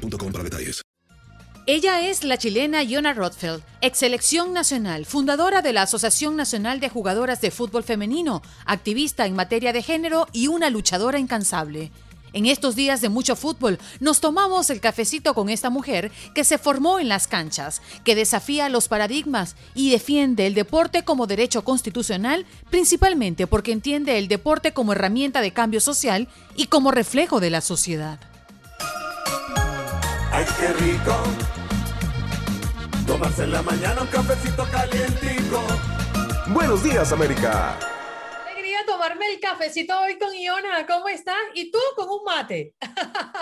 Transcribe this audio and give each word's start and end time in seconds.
para 0.00 0.44
detalles. 0.44 0.82
Ella 1.66 2.08
es 2.08 2.24
la 2.24 2.38
chilena 2.38 2.82
Yona 2.82 3.12
Rothfeld, 3.12 3.62
ex 3.80 3.98
selección 3.98 4.52
nacional, 4.52 5.04
fundadora 5.06 5.62
de 5.62 5.72
la 5.72 5.82
Asociación 5.82 6.34
Nacional 6.34 6.80
de 6.80 6.88
Jugadoras 6.88 7.40
de 7.40 7.50
Fútbol 7.50 7.84
Femenino, 7.84 8.42
activista 8.64 9.26
en 9.26 9.36
materia 9.36 9.72
de 9.72 9.82
género 9.82 10.26
y 10.32 10.48
una 10.48 10.70
luchadora 10.70 11.18
incansable. 11.18 11.92
En 12.32 12.46
estos 12.46 12.76
días 12.76 13.00
de 13.00 13.08
mucho 13.08 13.36
fútbol, 13.36 13.78
nos 13.98 14.20
tomamos 14.20 14.70
el 14.70 14.80
cafecito 14.80 15.34
con 15.34 15.48
esta 15.48 15.68
mujer 15.68 16.10
que 16.34 16.44
se 16.44 16.58
formó 16.58 16.98
en 16.98 17.08
las 17.08 17.26
canchas, 17.26 17.82
que 18.04 18.14
desafía 18.14 18.68
los 18.68 18.88
paradigmas 18.88 19.56
y 19.74 19.90
defiende 19.90 20.46
el 20.46 20.54
deporte 20.54 21.04
como 21.04 21.26
derecho 21.26 21.62
constitucional, 21.62 22.46
principalmente 22.70 23.46
porque 23.46 23.72
entiende 23.72 24.18
el 24.18 24.28
deporte 24.28 24.72
como 24.72 24.92
herramienta 24.92 25.40
de 25.40 25.52
cambio 25.52 25.80
social 25.80 26.28
y 26.56 26.66
como 26.66 26.90
reflejo 26.90 27.40
de 27.40 27.50
la 27.50 27.60
sociedad. 27.60 28.29
Ay, 30.40 30.46
qué 30.58 30.72
rico. 30.72 31.14
Tomarse 33.06 33.44
en 33.44 33.52
la 33.52 33.60
mañana 33.60 34.00
un 34.00 34.08
cafecito 34.08 34.64
calientico. 34.72 35.66
Buenos 36.46 36.82
días, 36.82 37.12
América. 37.12 37.78
Alegría 38.50 38.78
tomarme 38.86 39.34
el 39.34 39.38
cafecito 39.38 40.00
hoy 40.00 40.18
con 40.18 40.34
Iona. 40.34 40.86
¿Cómo 40.86 41.08
estás? 41.08 41.36
Y 41.52 41.70
tú 41.70 41.78
con 41.94 42.08
un 42.08 42.24
mate. 42.24 42.74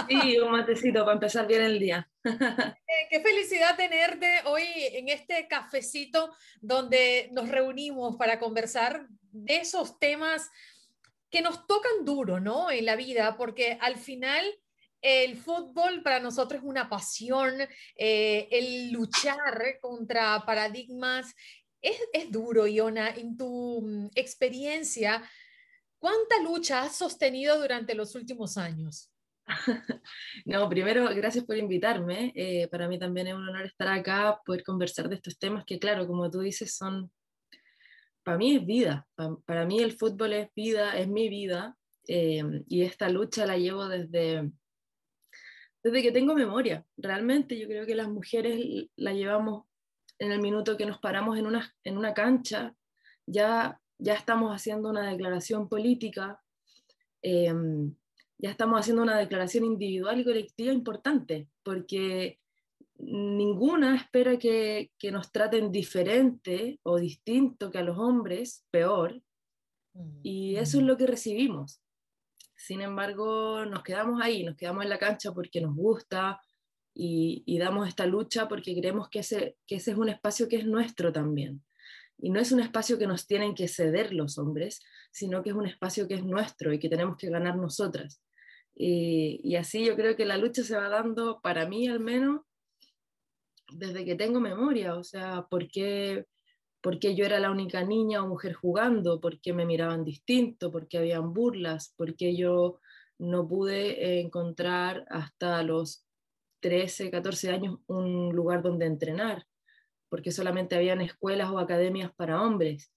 Sí, 0.08 0.38
un 0.40 0.50
matecito 0.50 1.04
para 1.04 1.12
empezar 1.12 1.46
bien 1.46 1.62
el 1.62 1.78
día. 1.78 2.10
Eh, 2.90 3.06
qué 3.10 3.20
felicidad 3.20 3.76
tenerte 3.76 4.40
hoy 4.46 4.64
en 4.74 5.08
este 5.08 5.46
cafecito 5.46 6.34
donde 6.60 7.28
nos 7.30 7.48
reunimos 7.48 8.16
para 8.16 8.40
conversar 8.40 9.06
de 9.30 9.58
esos 9.58 10.00
temas 10.00 10.50
que 11.30 11.42
nos 11.42 11.64
tocan 11.68 12.04
duro, 12.04 12.40
¿no? 12.40 12.72
En 12.72 12.86
la 12.86 12.96
vida, 12.96 13.36
porque 13.36 13.78
al 13.80 13.98
final 13.98 14.42
el 15.00 15.36
fútbol 15.36 16.02
para 16.02 16.20
nosotros 16.20 16.60
es 16.60 16.68
una 16.68 16.88
pasión, 16.88 17.54
eh, 17.96 18.48
el 18.50 18.90
luchar 18.92 19.78
contra 19.80 20.44
paradigmas 20.44 21.34
es, 21.80 21.96
es, 22.12 22.30
duro, 22.30 22.66
Iona. 22.66 23.10
En 23.10 23.36
tu 23.36 23.82
mm, 23.82 24.10
experiencia, 24.14 25.22
¿cuánta 25.98 26.42
lucha 26.42 26.82
has 26.82 26.96
sostenido 26.96 27.60
durante 27.60 27.94
los 27.94 28.14
últimos 28.14 28.56
años? 28.56 29.10
No, 30.44 30.68
primero, 30.68 31.08
gracias 31.14 31.44
por 31.44 31.56
invitarme. 31.56 32.32
Eh, 32.34 32.68
para 32.68 32.88
mí 32.88 32.98
también 32.98 33.28
es 33.28 33.34
un 33.34 33.48
honor 33.48 33.66
estar 33.66 33.88
acá, 33.88 34.40
poder 34.44 34.62
conversar 34.62 35.08
de 35.08 35.16
estos 35.16 35.38
temas 35.38 35.64
que, 35.64 35.78
claro, 35.78 36.06
como 36.06 36.30
tú 36.30 36.40
dices, 36.40 36.74
son, 36.74 37.10
para 38.22 38.36
mí 38.36 38.56
es 38.56 38.66
vida. 38.66 39.06
Para, 39.14 39.36
para 39.46 39.64
mí 39.64 39.80
el 39.80 39.92
fútbol 39.92 40.32
es 40.34 40.48
vida, 40.54 40.98
es 40.98 41.08
mi 41.08 41.28
vida. 41.28 41.76
Eh, 42.06 42.42
y 42.68 42.82
esta 42.82 43.08
lucha 43.08 43.46
la 43.46 43.58
llevo 43.58 43.86
desde, 43.86 44.50
desde 45.82 46.02
que 46.02 46.12
tengo 46.12 46.34
memoria. 46.34 46.84
Realmente 46.96 47.58
yo 47.58 47.66
creo 47.66 47.86
que 47.86 47.94
las 47.94 48.08
mujeres 48.08 48.88
la 48.96 49.12
llevamos 49.12 49.64
en 50.18 50.32
el 50.32 50.40
minuto 50.40 50.76
que 50.76 50.86
nos 50.86 50.98
paramos 50.98 51.38
en 51.38 51.46
una, 51.46 51.74
en 51.84 51.96
una 51.96 52.12
cancha, 52.12 52.74
ya, 53.26 53.80
ya 53.98 54.14
estamos 54.14 54.52
haciendo 54.52 54.90
una 54.90 55.10
declaración 55.10 55.68
política, 55.68 56.40
eh, 57.22 57.54
ya 58.38 58.50
estamos 58.50 58.80
haciendo 58.80 59.02
una 59.02 59.18
declaración 59.18 59.64
individual 59.64 60.20
y 60.20 60.24
colectiva 60.24 60.72
importante, 60.72 61.48
porque 61.62 62.40
ninguna 62.98 63.96
espera 63.96 64.38
que, 64.38 64.90
que 64.98 65.12
nos 65.12 65.30
traten 65.30 65.70
diferente 65.70 66.80
o 66.82 66.98
distinto 66.98 67.70
que 67.70 67.78
a 67.78 67.82
los 67.82 67.98
hombres, 67.98 68.64
peor, 68.70 69.20
y 70.22 70.56
eso 70.56 70.78
es 70.78 70.84
lo 70.84 70.96
que 70.96 71.06
recibimos. 71.06 71.80
Sin 72.58 72.80
embargo, 72.80 73.64
nos 73.66 73.84
quedamos 73.84 74.20
ahí, 74.20 74.42
nos 74.42 74.56
quedamos 74.56 74.82
en 74.82 74.90
la 74.90 74.98
cancha 74.98 75.32
porque 75.32 75.60
nos 75.60 75.76
gusta 75.76 76.40
y, 76.92 77.56
damos 77.56 77.86
esta 77.86 78.04
lucha 78.04 78.48
porque 78.48 78.74
creemos 78.74 79.08
que 79.08 79.20
ese, 79.20 79.56
que 79.64 79.76
ese 79.76 79.92
es 79.92 79.96
un 79.96 80.08
espacio 80.08 80.48
que 80.48 80.56
es 80.56 80.66
nuestro 80.66 81.12
también. 81.12 81.62
Y 82.18 82.30
no 82.30 82.40
es 82.40 82.50
un 82.50 82.58
espacio 82.58 82.98
que 82.98 83.06
nos 83.06 83.28
tienen 83.28 83.54
que 83.54 83.68
ceder 83.68 84.12
los 84.12 84.38
hombres, 84.38 84.80
sino 85.12 85.40
que 85.44 85.50
es 85.50 85.56
un 85.56 85.66
espacio 85.66 86.08
que 86.08 86.14
es 86.14 86.24
nuestro 86.24 86.72
y 86.72 86.80
que 86.80 86.88
tenemos 86.88 87.16
que 87.16 87.30
ganar 87.30 87.56
nosotras. 87.56 88.20
Y, 88.74 89.54
así 89.54 89.84
yo 89.84 89.94
creo 89.94 90.16
que 90.16 90.24
la 90.24 90.36
lucha 90.36 90.64
se 90.64 90.76
va 90.76 90.88
dando, 90.88 91.40
para 91.40 91.68
mí 91.68 91.86
al 91.86 92.00
menos, 92.00 92.42
desde 93.72 94.04
que 94.04 94.16
tengo 94.16 94.40
memoria. 94.40 94.96
O 94.96 95.04
sea, 95.04 95.46
¿por 95.48 95.68
qué, 95.68 96.26
por 96.80 96.98
qué 96.98 97.14
yo 97.14 97.24
era 97.24 97.40
la 97.40 97.50
única 97.50 97.82
niña 97.84 98.22
o 98.22 98.28
mujer 98.28 98.54
jugando? 98.54 99.20
¿Por 99.20 99.40
qué 99.40 99.52
me 99.52 99.66
miraban 99.66 100.04
distinto? 100.04 100.70
¿Por 100.70 100.88
qué 100.88 100.98
habían 100.98 101.32
burlas? 101.32 101.94
¿Por 101.96 102.16
qué 102.16 102.36
yo 102.36 102.80
no 103.18 103.48
pude 103.48 104.20
encontrar 104.20 105.04
hasta 105.08 105.62
los 105.62 106.04
13, 106.60 107.10
14 107.10 107.50
años 107.50 107.78
un 107.86 108.34
lugar 108.34 108.62
donde 108.62 108.86
entrenar? 108.86 109.46
porque 110.08 110.32
solamente 110.32 110.76
habían 110.76 111.00
escuelas 111.00 111.50
o 111.50 111.58
academias 111.58 112.12
para 112.14 112.42
hombres. 112.42 112.92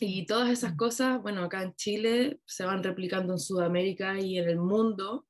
Y 0.00 0.26
todas 0.26 0.50
esas 0.50 0.76
cosas, 0.76 1.20
bueno, 1.22 1.42
acá 1.42 1.62
en 1.62 1.74
Chile 1.74 2.40
se 2.44 2.64
van 2.64 2.82
replicando 2.82 3.32
en 3.32 3.38
Sudamérica 3.38 4.18
y 4.18 4.38
en 4.38 4.48
el 4.48 4.58
mundo, 4.58 5.26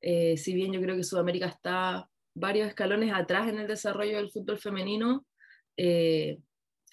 eh, 0.00 0.36
si 0.36 0.54
bien 0.54 0.72
yo 0.72 0.80
creo 0.80 0.96
que 0.96 1.04
Sudamérica 1.04 1.46
está 1.46 2.08
varios 2.34 2.68
escalones 2.68 3.12
atrás 3.14 3.48
en 3.48 3.58
el 3.58 3.66
desarrollo 3.66 4.16
del 4.16 4.30
fútbol 4.30 4.58
femenino, 4.58 5.26
eh, 5.76 6.38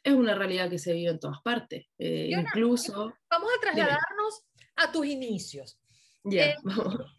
es 0.07 0.13
una 0.13 0.35
realidad 0.35 0.69
que 0.69 0.79
se 0.79 0.94
vive 0.94 1.12
en 1.12 1.19
todas 1.19 1.41
partes. 1.41 1.85
Eh, 1.97 2.29
incluso... 2.31 3.13
Vamos 3.29 3.50
a 3.57 3.62
trasladarnos 3.62 4.45
a 4.78 4.90
tus 4.90 5.06
inicios. 5.06 5.78
Yeah. 6.23 6.51
Eh, 6.51 6.56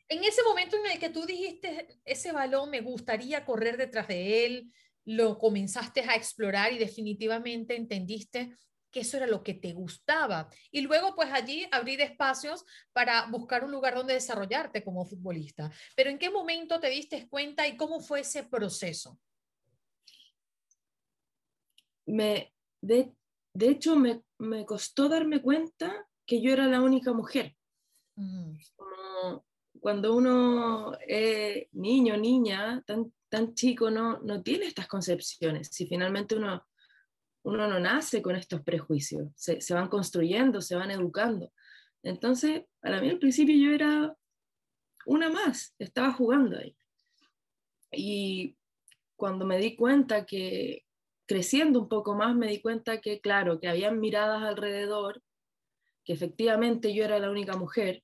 en 0.08 0.24
ese 0.24 0.42
momento 0.42 0.76
en 0.76 0.92
el 0.92 0.98
que 0.98 1.10
tú 1.10 1.26
dijiste, 1.26 1.86
ese 2.06 2.32
balón 2.32 2.70
me 2.70 2.80
gustaría 2.80 3.44
correr 3.44 3.76
detrás 3.76 4.08
de 4.08 4.46
él, 4.46 4.72
lo 5.04 5.36
comenzaste 5.38 6.00
a 6.00 6.14
explorar 6.14 6.72
y 6.72 6.78
definitivamente 6.78 7.76
entendiste 7.76 8.56
que 8.90 9.00
eso 9.00 9.18
era 9.18 9.26
lo 9.26 9.42
que 9.42 9.52
te 9.52 9.74
gustaba. 9.74 10.48
Y 10.70 10.80
luego, 10.80 11.14
pues 11.14 11.30
allí 11.30 11.66
abrir 11.70 12.00
espacios 12.00 12.64
para 12.94 13.26
buscar 13.26 13.64
un 13.64 13.70
lugar 13.70 13.94
donde 13.94 14.14
desarrollarte 14.14 14.82
como 14.82 15.04
futbolista. 15.04 15.70
Pero 15.94 16.08
¿en 16.08 16.18
qué 16.18 16.30
momento 16.30 16.80
te 16.80 16.88
diste 16.88 17.28
cuenta 17.28 17.68
y 17.68 17.76
cómo 17.76 18.00
fue 18.00 18.20
ese 18.20 18.44
proceso? 18.44 19.18
Me, 22.06 22.54
de, 22.80 23.12
de 23.54 23.68
hecho, 23.68 23.96
me, 23.96 24.22
me, 24.38 24.64
costó 24.64 25.08
darme 25.08 25.42
cuenta 25.42 26.06
que 26.26 26.40
yo 26.40 26.52
era 26.52 26.66
la 26.66 26.80
única 26.80 27.12
mujer. 27.12 27.56
Mm. 28.16 28.56
Como 28.76 29.44
cuando 29.80 30.14
uno 30.14 30.92
es 31.06 31.66
niño, 31.72 32.16
niña, 32.16 32.82
tan, 32.86 33.12
tan 33.28 33.54
chico 33.54 33.90
no, 33.90 34.18
no 34.20 34.42
tiene 34.42 34.66
estas 34.66 34.86
concepciones. 34.86 35.68
Si 35.72 35.86
finalmente 35.86 36.34
uno, 36.34 36.66
uno 37.44 37.68
no 37.68 37.78
nace 37.80 38.20
con 38.22 38.36
estos 38.36 38.62
prejuicios, 38.62 39.30
se, 39.36 39.60
se, 39.60 39.74
van 39.74 39.88
construyendo, 39.88 40.60
se 40.60 40.76
van 40.76 40.90
educando. 40.90 41.52
Entonces, 42.02 42.64
para 42.80 43.00
mí 43.00 43.10
al 43.10 43.18
principio 43.18 43.56
yo 43.56 43.74
era 43.74 44.16
una 45.06 45.30
más, 45.30 45.74
estaba 45.78 46.12
jugando 46.12 46.58
ahí. 46.58 46.76
Y 47.90 48.56
cuando 49.16 49.46
me 49.46 49.58
di 49.58 49.74
cuenta 49.74 50.26
que, 50.26 50.84
creciendo 51.28 51.78
un 51.78 51.88
poco 51.88 52.14
más, 52.14 52.34
me 52.34 52.48
di 52.48 52.60
cuenta 52.62 53.02
que, 53.02 53.20
claro, 53.20 53.60
que 53.60 53.68
habían 53.68 54.00
miradas 54.00 54.42
alrededor, 54.42 55.22
que 56.02 56.14
efectivamente 56.14 56.94
yo 56.94 57.04
era 57.04 57.18
la 57.18 57.30
única 57.30 57.54
mujer, 57.54 58.02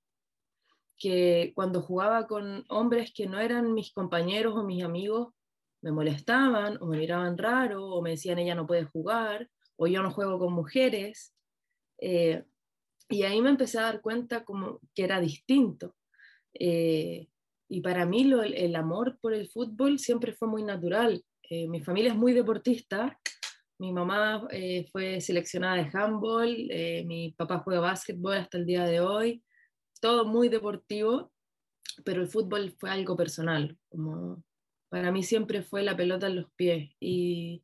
que 0.98 1.52
cuando 1.54 1.80
jugaba 1.80 2.26
con 2.26 2.64
hombres 2.68 3.12
que 3.16 3.26
no 3.26 3.40
eran 3.40 3.72
mis 3.72 3.92
compañeros 3.92 4.54
o 4.54 4.62
mis 4.62 4.84
amigos, 4.84 5.32
me 5.80 5.90
molestaban 5.90 6.76
o 6.82 6.86
me 6.86 6.98
miraban 6.98 7.38
raro 7.38 7.86
o 7.86 8.02
me 8.02 8.10
decían 8.10 8.38
ella 8.38 8.54
no 8.54 8.66
puede 8.66 8.84
jugar 8.84 9.48
o 9.76 9.86
yo 9.86 10.02
no 10.02 10.10
juego 10.10 10.38
con 10.38 10.52
mujeres. 10.52 11.34
Eh, 11.98 12.44
y 13.08 13.22
ahí 13.22 13.40
me 13.40 13.50
empecé 13.50 13.78
a 13.78 13.84
dar 13.84 14.02
cuenta 14.02 14.44
como 14.44 14.80
que 14.94 15.04
era 15.04 15.18
distinto. 15.18 15.96
Eh, 16.52 17.28
y 17.68 17.80
para 17.80 18.04
mí 18.04 18.24
lo, 18.24 18.42
el, 18.42 18.54
el, 18.54 18.76
amor 18.76 19.18
por 19.20 19.34
el 19.34 19.48
fútbol 19.48 19.98
siempre 19.98 20.34
fue 20.34 20.46
muy 20.46 20.62
natural. 20.62 21.24
Eh, 21.54 21.68
mi 21.68 21.80
familia 21.82 22.12
es 22.12 22.16
muy 22.16 22.32
deportista. 22.32 23.18
Mi 23.78 23.92
mamá 23.92 24.46
eh, 24.50 24.86
fue 24.92 25.20
seleccionada 25.20 25.76
de 25.76 25.90
handball, 25.92 26.68
mi 27.06 27.34
papá 27.36 27.58
juega 27.58 27.80
básquetbol 27.80 28.36
hasta 28.36 28.58
el 28.58 28.66
día 28.66 28.84
de 28.84 29.00
hoy 29.00 29.42
todo 30.04 30.26
muy 30.26 30.50
deportivo, 30.50 31.32
pero 32.04 32.20
el 32.20 32.28
fútbol 32.28 32.74
fue 32.78 32.90
algo 32.90 33.16
personal, 33.16 33.78
como 33.88 34.44
para 34.90 35.10
mí 35.10 35.22
siempre 35.22 35.62
fue 35.62 35.82
la 35.82 35.96
pelota 35.96 36.26
en 36.26 36.36
los 36.36 36.52
pies. 36.56 36.90
Y, 37.00 37.62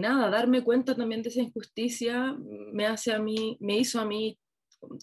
nada, 0.00 0.30
darme 0.30 0.64
cuenta 0.64 0.94
también 0.94 1.20
de 1.20 1.28
esa 1.28 1.42
injusticia 1.42 2.34
me, 2.72 2.86
hace 2.86 3.12
a 3.12 3.18
mí, 3.18 3.58
me 3.60 3.76
hizo 3.76 4.00
a 4.00 4.06
mí 4.06 4.40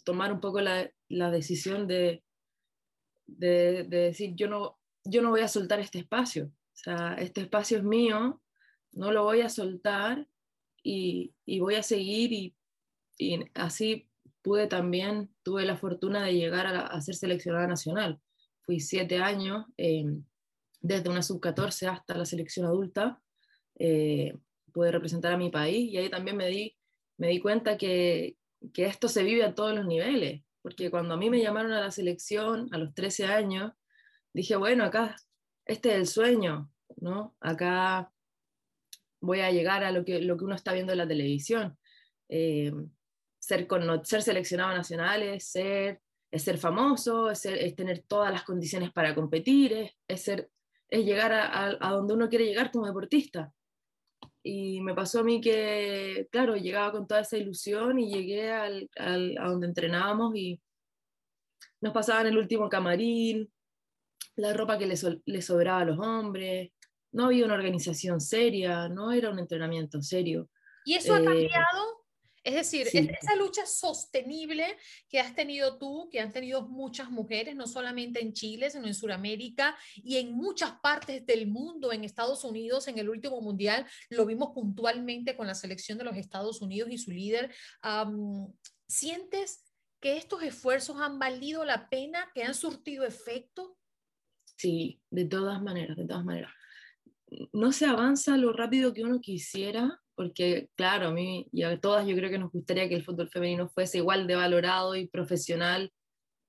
tomar 0.04 0.34
un 0.34 0.40
poco 0.40 0.60
la, 0.60 0.92
la 1.08 1.30
decisión 1.30 1.86
de, 1.86 2.24
de, 3.28 3.84
de, 3.84 3.98
decir, 3.98 4.34
yo 4.34 4.48
no, 4.48 4.80
yo 5.06 5.22
no 5.22 5.30
voy 5.30 5.42
a 5.42 5.48
soltar 5.48 5.80
este 5.80 6.00
espacio. 6.00 6.52
Sea, 6.84 7.16
este 7.16 7.42
espacio 7.42 7.78
es 7.78 7.84
mío, 7.84 8.42
no 8.94 9.12
lo 9.12 9.24
voy 9.24 9.42
a 9.42 9.50
soltar 9.50 10.28
y, 10.84 11.34
y 11.46 11.60
voy 11.60 11.76
a 11.76 11.84
seguir 11.84 12.34
y, 12.34 12.56
y, 13.18 13.40
así 13.54 14.10
pude 14.42 14.68
también, 14.68 15.34
tuve 15.44 15.66
la 15.66 15.78
fortuna 15.78 16.24
de 16.24 16.34
llegar 16.34 16.66
a, 16.68 16.88
a 16.88 17.02
ser 17.02 17.16
seleccionada 17.16 17.68
nacional. 17.68 18.20
Fui 18.62 18.80
siete 18.80 19.18
años. 19.18 19.66
Eh, 19.78 20.06
desde 20.82 21.10
una 21.10 21.22
sub-14 21.22 21.88
hasta 21.88 22.18
la 22.18 22.26
selección 22.26 22.66
adulta, 22.66 23.22
eh, 23.78 24.38
pude 24.74 24.92
representar 24.92 25.34
a 25.34 25.38
mi 25.38 25.52
país 25.52 25.92
y 25.92 25.98
ahí 25.98 26.10
también 26.10 26.38
me 26.38 26.48
di, 26.48 26.76
me 27.18 27.28
di 27.28 27.40
cuenta 27.40 27.78
que, 27.78 28.36
que 28.74 28.86
esto 28.86 29.08
se 29.08 29.24
vive 29.24 29.44
a 29.44 29.54
todos 29.54 29.76
los 29.76 29.86
niveles, 29.86 30.44
porque 30.62 30.90
cuando 30.90 31.14
a 31.14 31.18
mí 31.18 31.30
me 31.30 31.42
llamaron 31.42 31.72
a 31.72 31.82
la 31.82 31.92
selección 31.92 32.68
a 32.72 32.78
los 32.78 32.94
13 32.94 33.26
años, 33.26 33.72
dije, 34.34 34.56
bueno, 34.56 34.84
acá, 34.84 35.16
este 35.66 35.90
es 35.90 35.96
el 35.96 36.08
sueño, 36.08 36.71
¿no? 36.98 37.36
Acá 37.40 38.12
voy 39.22 39.42
a 39.42 39.52
llegar 39.52 39.84
a 39.84 39.92
lo 39.92 40.04
que, 40.04 40.22
lo 40.22 40.38
que 40.38 40.46
uno 40.46 40.56
está 40.56 40.74
viendo 40.74 40.92
en 40.92 40.98
la 40.98 41.08
televisión. 41.08 41.78
Eh, 42.30 42.72
ser, 43.40 43.68
con, 43.68 44.06
ser 44.06 44.22
seleccionado 44.22 44.76
nacional 44.76 45.24
es 45.24 45.46
ser, 45.46 46.02
es 46.32 46.44
ser 46.44 46.58
famoso, 46.58 47.30
es, 47.30 47.40
ser, 47.40 47.58
es, 47.58 47.76
tener 47.76 48.04
todas 48.04 48.32
las 48.32 48.44
condiciones 48.44 48.92
para 48.92 49.14
competir, 49.14 49.74
es, 49.74 49.92
es 50.08 50.22
ser 50.24 50.50
es 50.92 51.06
llegar 51.06 51.32
a, 51.32 51.46
a, 51.46 51.78
a, 51.80 51.92
donde 51.94 52.14
uno 52.14 52.30
quiere 52.30 52.46
llegar 52.46 52.70
como 52.70 52.86
deportista. 52.86 53.52
Y 54.44 54.82
me 54.82 54.94
pasó 54.94 55.22
a 55.22 55.24
mí 55.24 55.40
que, 55.40 56.28
claro, 56.32 56.56
llegaba 56.56 56.92
con 56.92 57.08
toda 57.08 57.22
esa 57.22 57.38
ilusión 57.38 57.98
y 57.98 58.12
llegué 58.14 58.52
al, 58.52 58.90
al, 58.98 59.38
a 59.40 59.46
donde 59.46 59.68
entrenábamos 59.68 60.36
y 60.36 60.62
nos 61.80 61.94
pasaban 61.94 62.28
el 62.28 62.38
último 62.38 62.68
camarín, 62.68 63.52
la 64.36 64.54
ropa 64.54 64.78
que 64.78 64.86
les, 64.86 65.06
les 65.26 65.46
sobraba 65.46 65.82
a 65.82 65.86
los 65.86 66.00
hombres, 66.00 66.72
no 67.12 67.26
había 67.26 67.46
una 67.46 67.56
organización 67.56 68.22
seria, 68.22 68.88
no 68.90 69.12
era 69.12 69.30
un 69.30 69.40
entrenamiento 69.40 70.02
serio. 70.02 70.50
¿Y 70.86 70.96
eso 70.96 71.16
eh, 71.16 71.20
ha 71.20 71.24
cambiado? 71.24 72.02
Es 72.44 72.56
decir, 72.56 72.88
sí. 72.88 73.08
esa 73.22 73.36
lucha 73.36 73.68
sostenible 73.68 74.66
que 75.08 75.20
has 75.20 75.36
tenido 75.36 75.78
tú, 75.78 76.10
que 76.12 76.20
han 76.20 76.32
tenido 76.32 76.68
muchas 76.68 77.12
mujeres, 77.12 77.56
no 77.56 77.68
solamente 77.68 78.20
en 78.20 78.34
Chile, 78.34 78.72
sino 78.72 78.88
en 78.88 78.96
Sudamérica 78.96 79.78
y 79.96 80.18
en 80.18 80.34
muchas 80.34 80.72
partes 80.82 81.24
del 81.26 81.46
mundo, 81.46 81.92
en 81.92 82.04
Estados 82.04 82.44
Unidos, 82.44 82.88
en 82.88 82.98
el 82.98 83.10
último 83.10 83.42
mundial, 83.42 83.86
lo 84.10 84.26
vimos 84.26 84.50
puntualmente 84.56 85.36
con 85.36 85.46
la 85.46 85.54
selección 85.54 86.00
de 86.00 86.06
los 86.06 86.18
Estados 86.18 86.62
Unidos 86.62 86.90
y 86.92 86.98
su 86.98 87.12
líder. 87.12 87.54
Um, 87.84 88.52
¿Sientes 88.88 89.64
que 90.00 90.18
estos 90.18 90.42
esfuerzos 90.42 90.98
han 91.00 91.20
valido 91.20 91.64
la 91.64 91.90
pena, 91.90 92.32
que 92.34 92.44
han 92.44 92.56
surtido 92.56 93.06
efecto? 93.06 93.78
Sí, 94.58 95.00
de 95.12 95.26
todas 95.26 95.62
maneras, 95.62 95.96
de 95.96 96.08
todas 96.08 96.26
maneras. 96.26 96.52
No 97.54 97.72
se 97.72 97.86
avanza 97.86 98.38
lo 98.38 98.54
rápido 98.54 98.94
que 98.94 99.04
uno 99.04 99.20
quisiera, 99.22 100.00
porque 100.16 100.70
claro, 100.76 101.08
a 101.08 101.12
mí 101.12 101.48
y 101.52 101.64
a 101.64 101.80
todas 101.80 102.06
yo 102.06 102.16
creo 102.16 102.30
que 102.30 102.38
nos 102.38 102.52
gustaría 102.52 102.90
que 102.90 102.96
el 102.96 103.04
fútbol 103.04 103.30
femenino 103.30 103.70
fuese 103.70 104.00
igual 104.00 104.28
de 104.28 104.36
valorado 104.36 104.96
y 104.96 105.08
profesional 105.08 105.92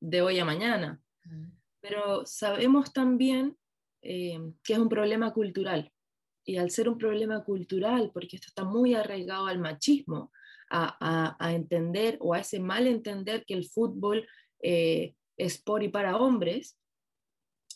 de 0.01 0.23
hoy 0.23 0.39
a 0.39 0.45
mañana. 0.45 1.01
Pero 1.81 2.27
sabemos 2.27 2.93
también 2.93 3.57
eh, 4.03 4.39
que 4.65 4.73
es 4.73 4.79
un 4.79 4.89
problema 4.89 5.33
cultural. 5.33 5.93
Y 6.45 6.57
al 6.57 6.71
ser 6.71 6.89
un 6.89 6.99
problema 6.99 7.45
cultural, 7.45 8.11
porque 8.13 8.37
esto 8.37 8.49
está 8.49 8.65
muy 8.65 8.95
arraigado 8.95 9.47
al 9.47 9.61
machismo, 9.61 10.33
a, 10.69 10.97
a, 11.01 11.37
a 11.39 11.55
entender 11.55 12.19
o 12.21 12.35
a 12.35 12.41
ese 12.41 12.59
mal 12.59 12.87
entender 12.87 13.45
que 13.47 13.55
el 13.55 13.67
fútbol 13.67 14.27
eh, 14.61 15.15
es 15.37 15.63
por 15.63 15.83
y 15.83 15.89
para 15.89 16.17
hombres, 16.17 16.79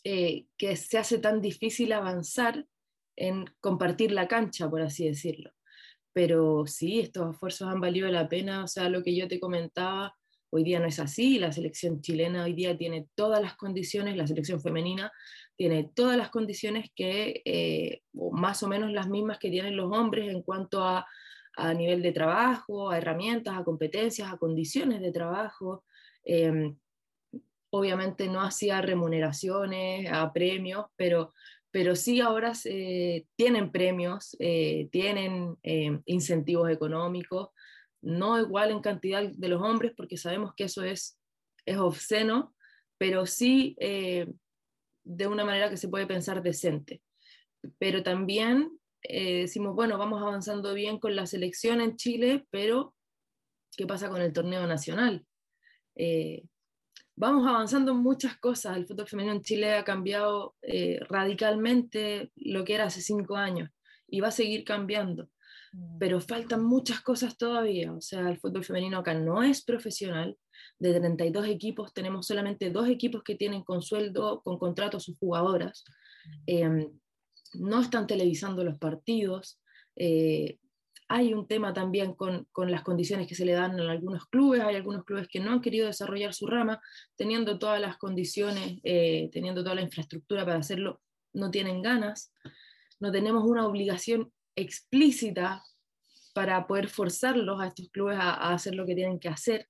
eh, 0.03 0.47
que 0.57 0.75
se 0.75 0.97
hace 0.97 1.19
tan 1.19 1.41
difícil 1.41 1.93
avanzar 1.93 2.65
en 3.17 3.45
compartir 3.59 4.13
la 4.13 4.29
cancha, 4.29 4.69
por 4.69 4.81
así 4.81 5.05
decirlo 5.05 5.51
pero 6.17 6.65
sí, 6.65 6.99
estos 6.99 7.31
esfuerzos 7.31 7.67
han 7.67 7.79
valido 7.79 8.09
la 8.09 8.27
pena, 8.27 8.63
o 8.63 8.67
sea, 8.67 8.89
lo 8.89 9.03
que 9.03 9.15
yo 9.15 9.27
te 9.27 9.39
comentaba, 9.39 10.17
hoy 10.49 10.63
día 10.63 10.79
no 10.79 10.87
es 10.87 10.97
así, 10.97 11.37
la 11.37 11.51
selección 11.51 12.01
chilena 12.01 12.43
hoy 12.43 12.53
día 12.53 12.75
tiene 12.75 13.07
todas 13.13 13.39
las 13.39 13.55
condiciones, 13.55 14.17
la 14.17 14.25
selección 14.25 14.59
femenina 14.59 15.11
tiene 15.55 15.91
todas 15.93 16.17
las 16.17 16.31
condiciones 16.31 16.89
que, 16.95 17.43
eh, 17.45 18.01
más 18.31 18.63
o 18.63 18.67
menos 18.67 18.91
las 18.93 19.07
mismas 19.07 19.37
que 19.37 19.51
tienen 19.51 19.77
los 19.77 19.95
hombres 19.95 20.31
en 20.31 20.41
cuanto 20.41 20.83
a, 20.83 21.05
a 21.55 21.73
nivel 21.75 22.01
de 22.01 22.13
trabajo, 22.13 22.89
a 22.89 22.97
herramientas, 22.97 23.55
a 23.55 23.63
competencias, 23.63 24.33
a 24.33 24.37
condiciones 24.37 25.01
de 25.01 25.11
trabajo. 25.11 25.83
Eh, 26.25 26.73
obviamente 27.69 28.27
no 28.27 28.41
hacía 28.41 28.81
remuneraciones, 28.81 30.11
a 30.11 30.33
premios, 30.33 30.85
pero 30.95 31.33
pero 31.71 31.95
sí 31.95 32.21
ahora 32.21 32.53
eh, 32.65 33.25
tienen 33.35 33.71
premios, 33.71 34.35
eh, 34.39 34.87
tienen 34.91 35.57
eh, 35.63 35.99
incentivos 36.05 36.69
económicos, 36.71 37.49
no 38.01 38.39
igual 38.39 38.71
en 38.71 38.81
cantidad 38.81 39.29
de 39.29 39.47
los 39.47 39.61
hombres, 39.61 39.93
porque 39.95 40.17
sabemos 40.17 40.53
que 40.55 40.65
eso 40.65 40.83
es, 40.83 41.19
es 41.65 41.77
obsceno, 41.77 42.55
pero 42.97 43.25
sí 43.25 43.75
eh, 43.79 44.27
de 45.03 45.27
una 45.27 45.45
manera 45.45 45.69
que 45.69 45.77
se 45.77 45.89
puede 45.89 46.07
pensar 46.07 46.41
decente. 46.41 47.01
Pero 47.79 48.03
también 48.03 48.71
decimos, 49.01 49.73
bueno, 49.73 49.97
vamos 49.97 50.21
avanzando 50.21 50.73
bien 50.73 50.99
con 50.99 51.15
la 51.15 51.25
selección 51.25 51.79
en 51.79 51.95
Chile, 51.95 52.45
pero 52.49 52.93
¿qué 53.75 53.85
pasa 53.87 54.09
con 54.09 54.21
el 54.21 54.33
torneo 54.33 54.67
nacional? 54.67 55.25
Vamos 57.17 57.47
avanzando 57.47 57.91
en 57.91 57.97
muchas 57.97 58.37
cosas. 58.37 58.77
El 58.77 58.85
fútbol 58.85 59.07
femenino 59.07 59.33
en 59.35 59.41
Chile 59.41 59.73
ha 59.73 59.83
cambiado 59.83 60.55
eh, 60.61 60.99
radicalmente 61.09 62.31
lo 62.35 62.63
que 62.63 62.75
era 62.75 62.85
hace 62.85 63.01
cinco 63.01 63.35
años 63.35 63.69
y 64.07 64.21
va 64.21 64.29
a 64.29 64.31
seguir 64.31 64.63
cambiando. 64.63 65.29
Mm. 65.73 65.97
Pero 65.97 66.21
faltan 66.21 66.63
muchas 66.63 67.01
cosas 67.01 67.35
todavía. 67.35 67.91
O 67.91 68.01
sea, 68.01 68.29
el 68.29 68.39
fútbol 68.39 68.63
femenino 68.63 68.99
acá 68.99 69.15
no 69.15 69.43
es 69.43 69.63
profesional. 69.63 70.37
De 70.79 70.93
32 70.93 71.47
equipos, 71.47 71.93
tenemos 71.93 72.27
solamente 72.27 72.69
dos 72.69 72.87
equipos 72.87 73.23
que 73.23 73.35
tienen 73.35 73.63
con 73.63 73.81
sueldo, 73.81 74.41
con 74.43 74.59
contrato 74.59 74.97
a 74.97 74.99
sus 74.99 75.17
jugadoras. 75.17 75.83
Eh, 76.45 76.87
no 77.55 77.81
están 77.81 78.05
televisando 78.05 78.63
los 78.63 78.77
partidos. 78.77 79.59
Eh, 79.95 80.59
hay 81.09 81.33
un 81.33 81.47
tema 81.47 81.73
también 81.73 82.13
con, 82.13 82.45
con, 82.51 82.69
las 82.69 82.83
condiciones 82.83 83.27
que 83.27 83.35
se 83.35 83.45
le 83.45 83.53
dan 83.53 83.79
en 83.79 83.87
algunos 83.87 84.25
clubes, 84.27 84.61
hay 84.61 84.75
algunos 84.75 85.05
clubes 85.05 85.27
que 85.27 85.39
no 85.39 85.51
han 85.51 85.61
querido 85.61 85.87
desarrollar 85.87 86.33
su 86.33 86.47
rama, 86.47 86.81
teniendo 87.15 87.57
todas 87.57 87.79
las 87.79 87.97
condiciones, 87.97 88.79
eh, 88.83 89.29
teniendo 89.31 89.63
toda 89.63 89.75
la 89.75 89.81
infraestructura 89.81 90.45
para 90.45 90.57
hacerlo, 90.57 91.01
no 91.33 91.49
tienen 91.49 91.81
ganas, 91.81 92.33
no 92.99 93.11
tenemos 93.11 93.43
una 93.45 93.65
obligación 93.65 94.33
explícita 94.55 95.63
para 96.33 96.67
poder 96.67 96.89
forzarlos 96.89 97.61
a 97.61 97.67
estos 97.67 97.89
clubes 97.89 98.17
a, 98.17 98.33
a 98.33 98.53
hacer 98.53 98.75
lo 98.75 98.85
que 98.85 98.95
tienen 98.95 99.19
que 99.19 99.29
hacer. 99.29 99.69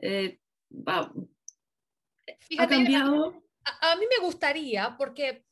Eh, 0.00 0.38
va, 0.70 1.12
Fíjate, 2.40 2.74
ha 2.74 2.76
cambiado. 2.76 3.42
A, 3.64 3.92
a 3.92 3.96
mí 3.96 4.04
me 4.08 4.24
gustaría, 4.24 4.96
porque 4.96 5.44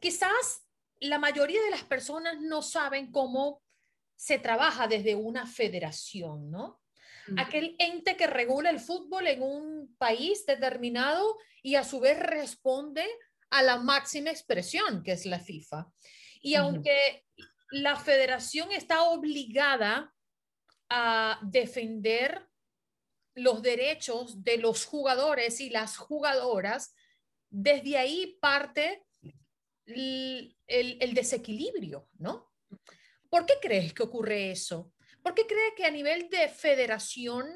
quizás 0.00 0.66
la 1.00 1.18
mayoría 1.18 1.62
de 1.62 1.70
las 1.70 1.84
personas 1.84 2.40
no 2.40 2.62
saben 2.62 3.12
cómo 3.12 3.61
se 4.22 4.38
trabaja 4.38 4.86
desde 4.86 5.16
una 5.16 5.48
federación, 5.48 6.48
¿no? 6.48 6.80
Mm. 7.26 7.40
Aquel 7.40 7.74
ente 7.80 8.16
que 8.16 8.28
regula 8.28 8.70
el 8.70 8.78
fútbol 8.78 9.26
en 9.26 9.42
un 9.42 9.96
país 9.98 10.46
determinado 10.46 11.38
y 11.60 11.74
a 11.74 11.82
su 11.82 11.98
vez 11.98 12.20
responde 12.20 13.04
a 13.50 13.64
la 13.64 13.78
máxima 13.78 14.30
expresión, 14.30 15.02
que 15.02 15.10
es 15.10 15.26
la 15.26 15.40
FIFA. 15.40 15.92
Y 16.40 16.54
aunque 16.54 17.24
la 17.72 17.96
federación 17.96 18.70
está 18.70 19.02
obligada 19.02 20.14
a 20.88 21.40
defender 21.42 22.46
los 23.34 23.60
derechos 23.60 24.44
de 24.44 24.58
los 24.58 24.84
jugadores 24.84 25.58
y 25.58 25.68
las 25.68 25.96
jugadoras, 25.96 26.94
desde 27.50 27.98
ahí 27.98 28.38
parte 28.40 29.04
el, 29.84 30.56
el, 30.68 30.98
el 31.00 31.12
desequilibrio, 31.12 32.08
¿no? 32.18 32.51
¿Por 33.32 33.46
qué 33.46 33.54
crees 33.62 33.94
que 33.94 34.02
ocurre 34.02 34.50
eso? 34.50 34.92
¿Por 35.22 35.32
qué 35.32 35.46
crees 35.46 35.72
que 35.74 35.86
a 35.86 35.90
nivel 35.90 36.28
de 36.28 36.50
federación 36.50 37.46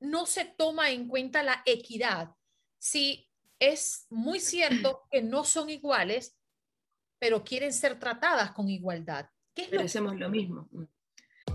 no 0.00 0.24
se 0.24 0.46
toma 0.46 0.90
en 0.90 1.06
cuenta 1.06 1.42
la 1.42 1.62
equidad? 1.66 2.34
Si 2.78 3.30
es 3.58 4.06
muy 4.08 4.40
cierto 4.40 5.02
que 5.10 5.20
no 5.20 5.44
son 5.44 5.68
iguales, 5.68 6.38
pero 7.18 7.44
quieren 7.44 7.74
ser 7.74 7.98
tratadas 7.98 8.52
con 8.52 8.70
igualdad. 8.70 9.28
¿Qué 9.54 9.64
es 9.64 9.70
Merecemos 9.70 10.14
lo, 10.14 10.20
lo 10.20 10.28
mismo. 10.30 10.66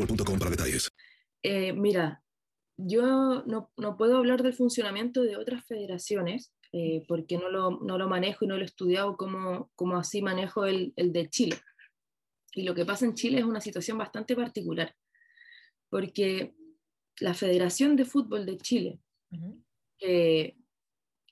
boostmobile.com 0.00 0.38
para 0.38 0.50
detalles. 0.50 0.90
Eh, 1.42 1.72
mira, 1.72 2.22
yo 2.76 3.44
no, 3.46 3.72
no, 3.76 3.96
puedo 3.96 4.16
hablar 4.16 4.42
del 4.42 4.54
funcionamiento 4.54 5.22
de 5.22 5.36
otras 5.36 5.64
federaciones 5.66 6.52
eh, 6.72 7.04
porque 7.08 7.36
no 7.36 7.50
lo, 7.50 7.80
no 7.80 7.98
lo, 7.98 8.08
manejo 8.08 8.44
y 8.44 8.48
no 8.48 8.56
lo 8.56 8.62
he 8.62 8.66
estudiado 8.66 9.16
como, 9.16 9.70
como 9.74 9.96
así 9.96 10.22
manejo 10.22 10.66
el, 10.66 10.92
el, 10.96 11.12
de 11.12 11.28
Chile. 11.28 11.56
Y 12.54 12.62
lo 12.62 12.74
que 12.74 12.84
pasa 12.84 13.04
en 13.04 13.14
Chile 13.14 13.38
es 13.38 13.44
una 13.44 13.60
situación 13.60 13.98
bastante 13.98 14.34
particular, 14.36 14.94
porque 15.88 16.54
la 17.20 17.34
Federación 17.34 17.96
de 17.96 18.04
Fútbol 18.04 18.46
de 18.46 18.56
Chile, 18.58 19.00
uh 19.30 19.36
-huh. 19.36 19.64
que, 19.98 20.56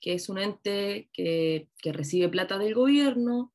que, 0.01 0.13
es 0.13 0.29
un 0.29 0.39
ente 0.39 1.09
que, 1.13 1.69
que, 1.81 1.93
recibe 1.93 2.29
plata 2.29 2.57
del 2.57 2.73
gobierno, 2.73 3.53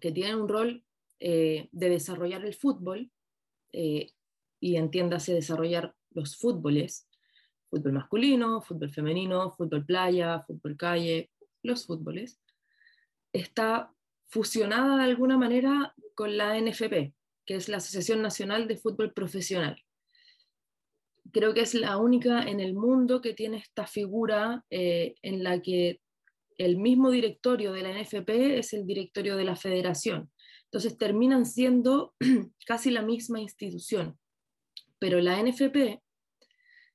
que 0.00 0.12
tiene 0.12 0.34
un 0.34 0.48
rol 0.48 0.84
eh, 1.20 1.68
de 1.72 1.88
desarrollar 1.90 2.44
el 2.44 2.54
fútbol, 2.54 3.10
eh, 3.72 4.12
y 4.60 4.76
entiéndase 4.76 5.34
desarrollar 5.34 5.94
los 6.10 6.36
fútboles, 6.36 7.08
fútbol 7.70 7.92
masculino, 7.92 8.60
fútbol 8.60 8.90
femenino, 8.90 9.50
fútbol 9.52 9.84
playa, 9.84 10.40
fútbol 10.46 10.76
calle, 10.76 11.30
los 11.62 11.86
fútboles, 11.86 12.40
está 13.32 13.92
fusionada 14.28 14.96
de 14.96 15.04
alguna 15.04 15.38
manera 15.38 15.94
con 16.14 16.36
la 16.36 16.60
NFP, 16.60 17.14
que 17.46 17.54
es 17.54 17.68
la 17.68 17.78
Asociación 17.78 18.22
Nacional 18.22 18.68
de 18.68 18.76
Fútbol 18.76 19.12
Profesional. 19.12 19.82
Creo 21.32 21.54
que 21.54 21.60
es 21.60 21.74
la 21.74 21.96
única 21.96 22.42
en 22.42 22.60
el 22.60 22.74
mundo 22.74 23.20
que 23.20 23.34
tiene 23.34 23.58
esta 23.58 23.86
figura 23.86 24.64
eh, 24.70 25.14
en 25.22 25.44
la 25.44 25.62
que 25.62 26.00
el 26.58 26.76
mismo 26.76 27.10
directorio 27.10 27.72
de 27.72 27.82
la 27.82 27.92
NFP 27.92 28.58
es 28.58 28.72
el 28.72 28.84
directorio 28.84 29.36
de 29.36 29.44
la 29.44 29.56
federación. 29.56 30.30
Entonces 30.64 30.98
terminan 30.98 31.46
siendo 31.46 32.14
casi 32.66 32.90
la 32.90 33.02
misma 33.02 33.40
institución 33.40 34.19
pero 35.00 35.20
la 35.20 35.42
NFP 35.42 36.00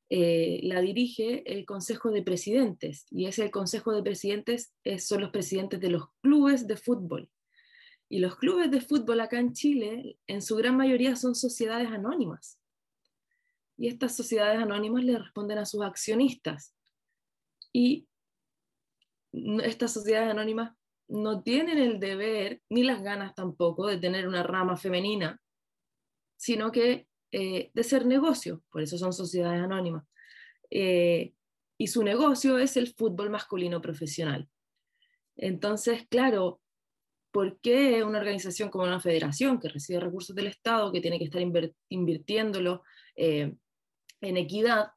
eh, 0.09 0.59
la 0.63 0.81
dirige 0.81 1.51
el 1.51 1.65
Consejo 1.65 2.11
de 2.11 2.21
Presidentes 2.21 3.07
y 3.09 3.25
ese 3.25 3.49
Consejo 3.49 3.91
de 3.91 4.03
Presidentes 4.03 4.73
es, 4.83 5.07
son 5.07 5.21
los 5.21 5.31
presidentes 5.31 5.79
de 5.79 5.89
los 5.89 6.05
clubes 6.21 6.67
de 6.67 6.77
fútbol. 6.77 7.29
Y 8.07 8.19
los 8.19 8.35
clubes 8.35 8.69
de 8.69 8.81
fútbol 8.81 9.19
acá 9.19 9.39
en 9.39 9.53
Chile, 9.53 10.19
en 10.27 10.43
su 10.43 10.55
gran 10.55 10.77
mayoría, 10.77 11.15
son 11.15 11.33
sociedades 11.33 11.89
anónimas. 11.89 12.61
Y 13.77 13.87
estas 13.87 14.15
sociedades 14.15 14.61
anónimas 14.61 15.03
le 15.03 15.17
responden 15.17 15.57
a 15.57 15.65
sus 15.65 15.81
accionistas. 15.81 16.75
Y 17.73 18.07
estas 19.63 19.91
sociedades 19.91 20.29
anónimas 20.29 20.77
no 21.07 21.41
tienen 21.41 21.79
el 21.79 21.99
deber, 21.99 22.61
ni 22.69 22.83
las 22.83 23.01
ganas 23.01 23.33
tampoco, 23.33 23.87
de 23.87 23.97
tener 23.97 24.27
una 24.27 24.43
rama 24.43 24.77
femenina, 24.77 25.41
sino 26.37 26.71
que 26.71 27.07
eh, 27.37 27.69
de 27.73 27.83
ser 27.83 28.05
negocio, 28.05 28.63
por 28.71 28.81
eso 28.81 28.97
son 28.97 29.11
sociedades 29.11 29.61
anónimas. 29.61 30.05
Eh, 30.71 31.33
y 31.77 31.87
su 31.87 32.01
negocio 32.01 32.57
es 32.57 32.77
el 32.77 32.93
fútbol 32.93 33.29
masculino 33.29 33.81
profesional. 33.81 34.47
Entonces, 35.35 36.07
claro, 36.07 36.61
¿por 37.31 37.59
qué 37.59 38.05
una 38.05 38.19
organización 38.19 38.69
como 38.69 38.85
una 38.85 39.01
federación 39.01 39.59
que 39.59 39.67
recibe 39.67 39.99
recursos 39.99 40.33
del 40.33 40.47
Estado, 40.47 40.93
que 40.93 41.01
tiene 41.01 41.19
que 41.19 41.25
estar 41.25 41.41
invirtiéndolo 41.89 42.83
eh, 43.17 43.53
en 44.21 44.37
equidad 44.37 44.91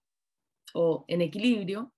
o 0.74 1.04
en 1.08 1.22
equilibrio, 1.22 1.92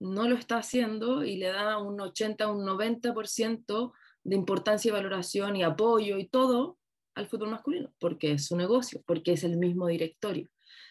no 0.00 0.28
lo 0.28 0.34
está 0.34 0.58
haciendo 0.58 1.22
y 1.22 1.36
le 1.36 1.50
da 1.50 1.78
un 1.78 2.00
80, 2.00 2.50
un 2.50 2.66
90% 2.66 3.92
de 4.24 4.34
importancia 4.34 4.88
y 4.88 4.92
valoración 4.92 5.54
y 5.54 5.62
apoyo 5.62 6.18
y 6.18 6.26
todo 6.26 6.77
al 7.18 7.28
fútbol 7.28 7.50
masculino, 7.50 7.92
porque 7.98 8.32
es 8.32 8.46
su 8.46 8.56
negocio, 8.56 9.02
porque 9.06 9.32
es 9.32 9.44
el 9.44 9.56
mismo 9.56 9.86
directorio. 9.88 10.48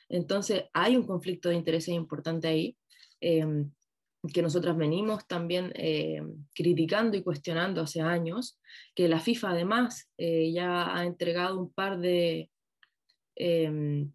Entonces 0.10 0.66
hay 0.74 0.96
un 0.96 1.06
conflicto 1.06 1.50
de 1.50 1.56
intereses 1.56 1.94
importante 1.94 2.48
ahí, 2.48 2.78
eh, 3.22 3.46
que 4.34 4.42
nosotras 4.42 4.76
venimos 4.76 5.26
también 5.28 5.72
eh, 5.76 6.22
criticando 6.54 7.16
y 7.18 7.24
cuestionando 7.24 7.82
hace 7.82 8.02
años, 8.02 8.60
que 8.96 9.08
la 9.08 9.20
FIFA 9.20 9.52
además 9.52 10.10
eh, 10.18 10.52
ya 10.52 10.96
ha 10.96 11.06
entregado 11.06 11.60
un 11.60 11.72
par 11.72 12.00
de, 12.00 12.50
em, 13.36 14.12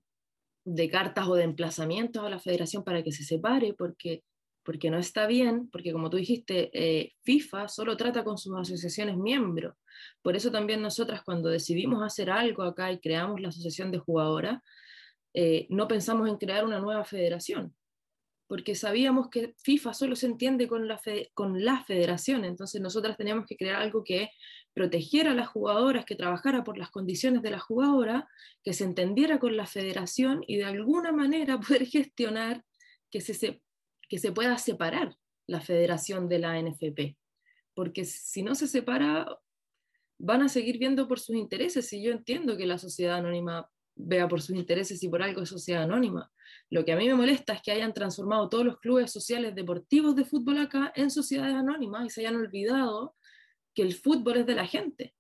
de 0.65 0.89
cartas 0.91 1.27
o 1.29 1.35
de 1.35 1.45
emplazamientos 1.45 2.25
a 2.25 2.31
la 2.31 2.41
federación 2.41 2.85
para 2.85 3.03
que 3.03 3.13
se 3.13 3.25
separe, 3.25 3.75
porque 3.75 4.23
porque 4.65 4.91
no 4.91 4.99
está 4.99 5.27
bien, 5.27 5.69
porque 5.71 5.93
como 5.93 6.11
tú 6.11 6.17
dijiste, 6.17 6.71
eh, 6.73 7.15
FIFA 7.23 7.69
solo 7.69 7.97
trata 7.97 8.25
con 8.25 8.39
sus 8.39 8.57
asociaciones 8.59 9.17
miembros. 9.17 9.75
Por 10.23 10.37
eso 10.37 10.51
también 10.51 10.83
nosotras 10.83 11.23
cuando 11.23 11.49
decidimos 11.49 12.03
hacer 12.03 12.31
algo 12.31 12.63
acá 12.63 12.93
y 12.93 13.01
creamos 13.01 13.41
la 13.41 13.49
asociación 13.49 13.91
de 13.91 13.99
jugadoras, 13.99 14.61
eh, 15.35 15.67
no 15.71 15.89
pensamos 15.89 16.29
en 16.29 16.37
crear 16.37 16.65
una 16.65 16.79
nueva 16.79 17.05
federación, 17.05 17.75
porque 18.47 18.75
sabíamos 18.75 19.31
que 19.31 19.55
FIFA 19.59 19.95
solo 19.95 20.15
se 20.15 20.27
entiende 20.27 20.69
con 20.69 20.87
la, 20.87 21.01
con 21.35 21.65
la 21.65 21.83
federación, 21.85 22.45
entonces 22.45 22.81
nosotras 22.81 23.17
teníamos 23.17 23.47
que 23.47 23.57
crear 23.57 23.81
algo 23.81 24.05
que 24.05 24.31
protegiera 24.75 25.33
a 25.33 25.35
las 25.35 25.49
jugadoras, 25.49 26.05
que 26.05 26.17
trabajara 26.17 26.65
por 26.65 26.79
las 26.79 26.91
condiciones 26.91 27.43
de 27.43 27.51
la 27.51 27.59
jugadora, 27.59 28.29
que 28.63 28.75
se 28.75 28.85
entendiera 28.85 29.39
con 29.39 29.57
la 29.57 29.67
federación 29.67 30.45
y 30.47 30.57
de 30.57 30.65
alguna 30.65 31.13
manera 31.13 31.59
poder 31.67 31.87
gestionar 31.87 32.65
que 33.11 33.21
se, 33.21 33.63
que 34.13 34.19
se 34.19 34.31
pueda 34.31 34.59
separar 34.59 35.17
la 35.47 35.63
federación 35.63 36.29
de 36.29 36.39
la 36.39 36.61
NFP, 36.61 37.17
porque 37.73 38.05
si 38.05 38.43
no 38.43 38.55
se 38.55 38.69
separa, 38.69 39.39
van 40.19 40.43
a 40.43 40.51
seguir 40.51 40.77
viendo 40.77 41.09
por 41.09 41.19
sus 41.19 41.35
intereses, 41.35 41.91
y 41.95 42.03
yo 42.03 42.13
entiendo 42.13 42.59
que 42.59 42.67
la 42.67 42.77
sociedad 42.77 43.17
anónima 43.17 43.71
vea 43.95 44.29
por 44.29 44.43
sus 44.43 44.55
intereses 44.55 45.03
y 45.03 45.09
por 45.09 45.23
algo 45.23 45.41
es 45.41 45.49
sociedad 45.49 45.85
anónima. 45.85 46.31
Lo 46.69 46.85
que 46.85 46.93
a 46.93 46.97
mí 46.97 47.09
me 47.09 47.15
molesta 47.15 47.55
es 47.55 47.63
que 47.63 47.73
hayan 47.73 47.95
transformado 47.95 48.51
todos 48.51 48.67
los 48.67 48.79
clubes 48.81 49.11
sociales 49.11 49.55
deportivos 49.55 50.15
de 50.15 50.27
fútbol 50.27 50.59
acá 50.59 50.93
en 50.95 51.11
sociedades 51.11 51.55
anónimas 51.55 52.05
y 52.05 52.11
se 52.11 52.21
hayan 52.21 52.37
olvidado 52.37 53.17
que 53.75 53.81
el 53.81 53.95
fútbol 53.95 54.37
es 54.37 54.47
de 54.47 54.55
la 54.55 54.67
gente, 54.67 55.15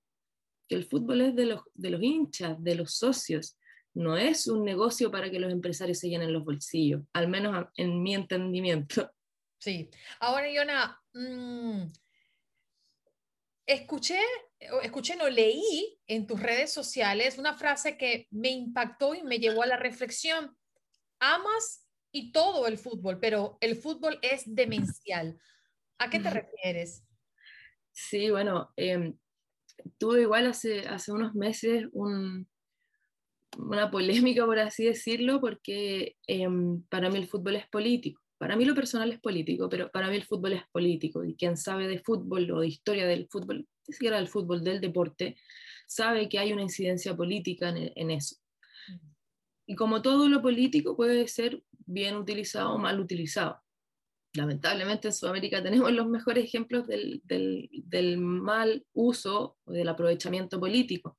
que 0.68 0.74
el 0.74 0.84
fútbol 0.84 1.22
es 1.22 1.34
de 1.34 1.46
los, 1.46 1.62
de 1.72 1.88
los 1.88 2.02
hinchas, 2.02 2.62
de 2.62 2.74
los 2.74 2.94
socios, 2.96 3.56
no 3.94 4.16
es 4.16 4.46
un 4.46 4.64
negocio 4.64 5.10
para 5.10 5.30
que 5.30 5.38
los 5.38 5.52
empresarios 5.52 5.98
se 5.98 6.08
llenen 6.08 6.32
los 6.32 6.44
bolsillos, 6.44 7.02
al 7.12 7.28
menos 7.28 7.66
en 7.76 8.02
mi 8.02 8.14
entendimiento. 8.14 9.10
Sí. 9.58 9.90
Ahora, 10.20 10.50
Iona, 10.50 11.00
mmm, 11.14 11.84
escuché, 13.66 14.20
escuché, 14.82 15.16
no 15.16 15.28
leí 15.28 15.98
en 16.06 16.26
tus 16.26 16.40
redes 16.40 16.72
sociales 16.72 17.38
una 17.38 17.54
frase 17.54 17.96
que 17.96 18.26
me 18.30 18.50
impactó 18.50 19.14
y 19.14 19.22
me 19.22 19.38
llevó 19.38 19.62
a 19.62 19.66
la 19.66 19.76
reflexión. 19.76 20.56
Amas 21.20 21.86
y 22.10 22.32
todo 22.32 22.66
el 22.66 22.78
fútbol, 22.78 23.20
pero 23.20 23.58
el 23.60 23.76
fútbol 23.76 24.18
es 24.22 24.42
demencial. 24.46 25.38
¿A 25.98 26.10
qué 26.10 26.18
te 26.18 26.30
refieres? 26.30 27.04
Sí, 27.92 28.30
bueno, 28.30 28.72
eh, 28.76 29.14
tuve 29.98 30.22
igual 30.22 30.46
hace, 30.46 30.80
hace 30.88 31.12
unos 31.12 31.34
meses 31.34 31.84
un, 31.92 32.48
una 33.58 33.90
polémica, 33.90 34.44
por 34.46 34.58
así 34.58 34.84
decirlo, 34.84 35.40
porque 35.40 36.16
eh, 36.26 36.48
para 36.88 37.10
mí 37.10 37.18
el 37.18 37.28
fútbol 37.28 37.56
es 37.56 37.68
político. 37.68 38.20
Para 38.38 38.56
mí 38.56 38.64
lo 38.64 38.74
personal 38.74 39.12
es 39.12 39.20
político, 39.20 39.68
pero 39.68 39.90
para 39.90 40.08
mí 40.08 40.16
el 40.16 40.24
fútbol 40.24 40.54
es 40.54 40.62
político. 40.72 41.24
Y 41.24 41.36
quien 41.36 41.56
sabe 41.56 41.86
de 41.86 42.00
fútbol 42.00 42.50
o 42.50 42.60
de 42.60 42.66
historia 42.66 43.06
del 43.06 43.28
fútbol, 43.28 43.68
ni 43.86 43.92
siquiera 43.92 44.16
del 44.16 44.28
fútbol, 44.28 44.64
del 44.64 44.80
deporte, 44.80 45.36
sabe 45.86 46.28
que 46.28 46.38
hay 46.38 46.52
una 46.52 46.62
incidencia 46.62 47.16
política 47.16 47.68
en, 47.68 47.92
en 47.94 48.10
eso. 48.10 48.36
Y 49.66 49.76
como 49.76 50.02
todo 50.02 50.28
lo 50.28 50.42
político 50.42 50.96
puede 50.96 51.28
ser 51.28 51.62
bien 51.86 52.16
utilizado 52.16 52.74
o 52.74 52.78
mal 52.78 52.98
utilizado. 52.98 53.60
Lamentablemente 54.34 55.08
en 55.08 55.14
Sudamérica 55.14 55.62
tenemos 55.62 55.92
los 55.92 56.08
mejores 56.08 56.44
ejemplos 56.44 56.86
del, 56.88 57.20
del, 57.24 57.68
del 57.72 58.18
mal 58.18 58.84
uso 58.92 59.56
o 59.64 59.72
del 59.72 59.88
aprovechamiento 59.88 60.58
político 60.58 61.16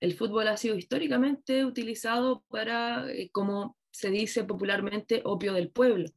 el 0.00 0.14
fútbol 0.14 0.48
ha 0.48 0.56
sido 0.56 0.76
históricamente 0.76 1.64
utilizado 1.64 2.44
para, 2.48 3.10
eh, 3.10 3.30
como 3.32 3.76
se 3.90 4.10
dice 4.10 4.44
popularmente, 4.44 5.22
opio 5.24 5.52
del 5.52 5.70
pueblo, 5.70 6.08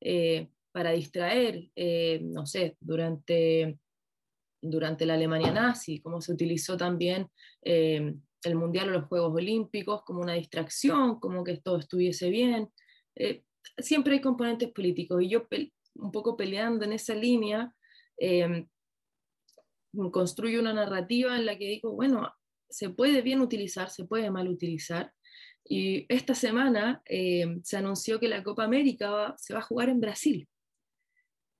eh, 0.00 0.48
para 0.72 0.90
distraer, 0.90 1.70
eh, 1.76 2.20
no 2.22 2.46
sé, 2.46 2.76
durante, 2.80 3.78
durante 4.60 5.06
la 5.06 5.14
Alemania 5.14 5.52
nazi, 5.52 6.00
como 6.00 6.20
se 6.20 6.32
utilizó 6.32 6.76
también 6.76 7.28
el 7.62 8.54
Mundial 8.54 8.88
o 8.88 8.92
los 8.92 9.04
Juegos 9.04 9.34
Olímpicos 9.34 10.02
como 10.04 10.20
una 10.20 10.34
distracción, 10.34 11.18
como 11.18 11.42
que 11.42 11.56
todo 11.58 11.78
estuviese 11.78 12.30
bien. 12.30 12.68
Siempre 13.78 14.14
hay 14.14 14.20
componentes 14.20 14.70
políticos 14.70 15.22
y 15.22 15.30
yo 15.30 15.46
un 15.94 16.12
poco 16.12 16.36
peleando 16.36 16.84
en 16.84 16.92
esa 16.92 17.14
línea, 17.14 17.74
construyo 20.12 20.60
una 20.60 20.74
narrativa 20.74 21.36
en 21.36 21.46
la 21.46 21.56
que 21.56 21.66
digo, 21.66 21.92
bueno, 21.92 22.30
se 22.68 22.90
puede 22.90 23.22
bien 23.22 23.40
utilizar, 23.40 23.90
se 23.90 24.04
puede 24.04 24.30
mal 24.30 24.48
utilizar. 24.48 25.12
Y 25.68 26.06
esta 26.08 26.34
semana 26.34 27.02
eh, 27.06 27.58
se 27.62 27.76
anunció 27.76 28.20
que 28.20 28.28
la 28.28 28.42
Copa 28.42 28.64
América 28.64 29.34
se 29.38 29.52
va 29.52 29.60
a 29.60 29.64
jugar 29.64 29.88
en 29.88 30.00
Brasil. 30.00 30.48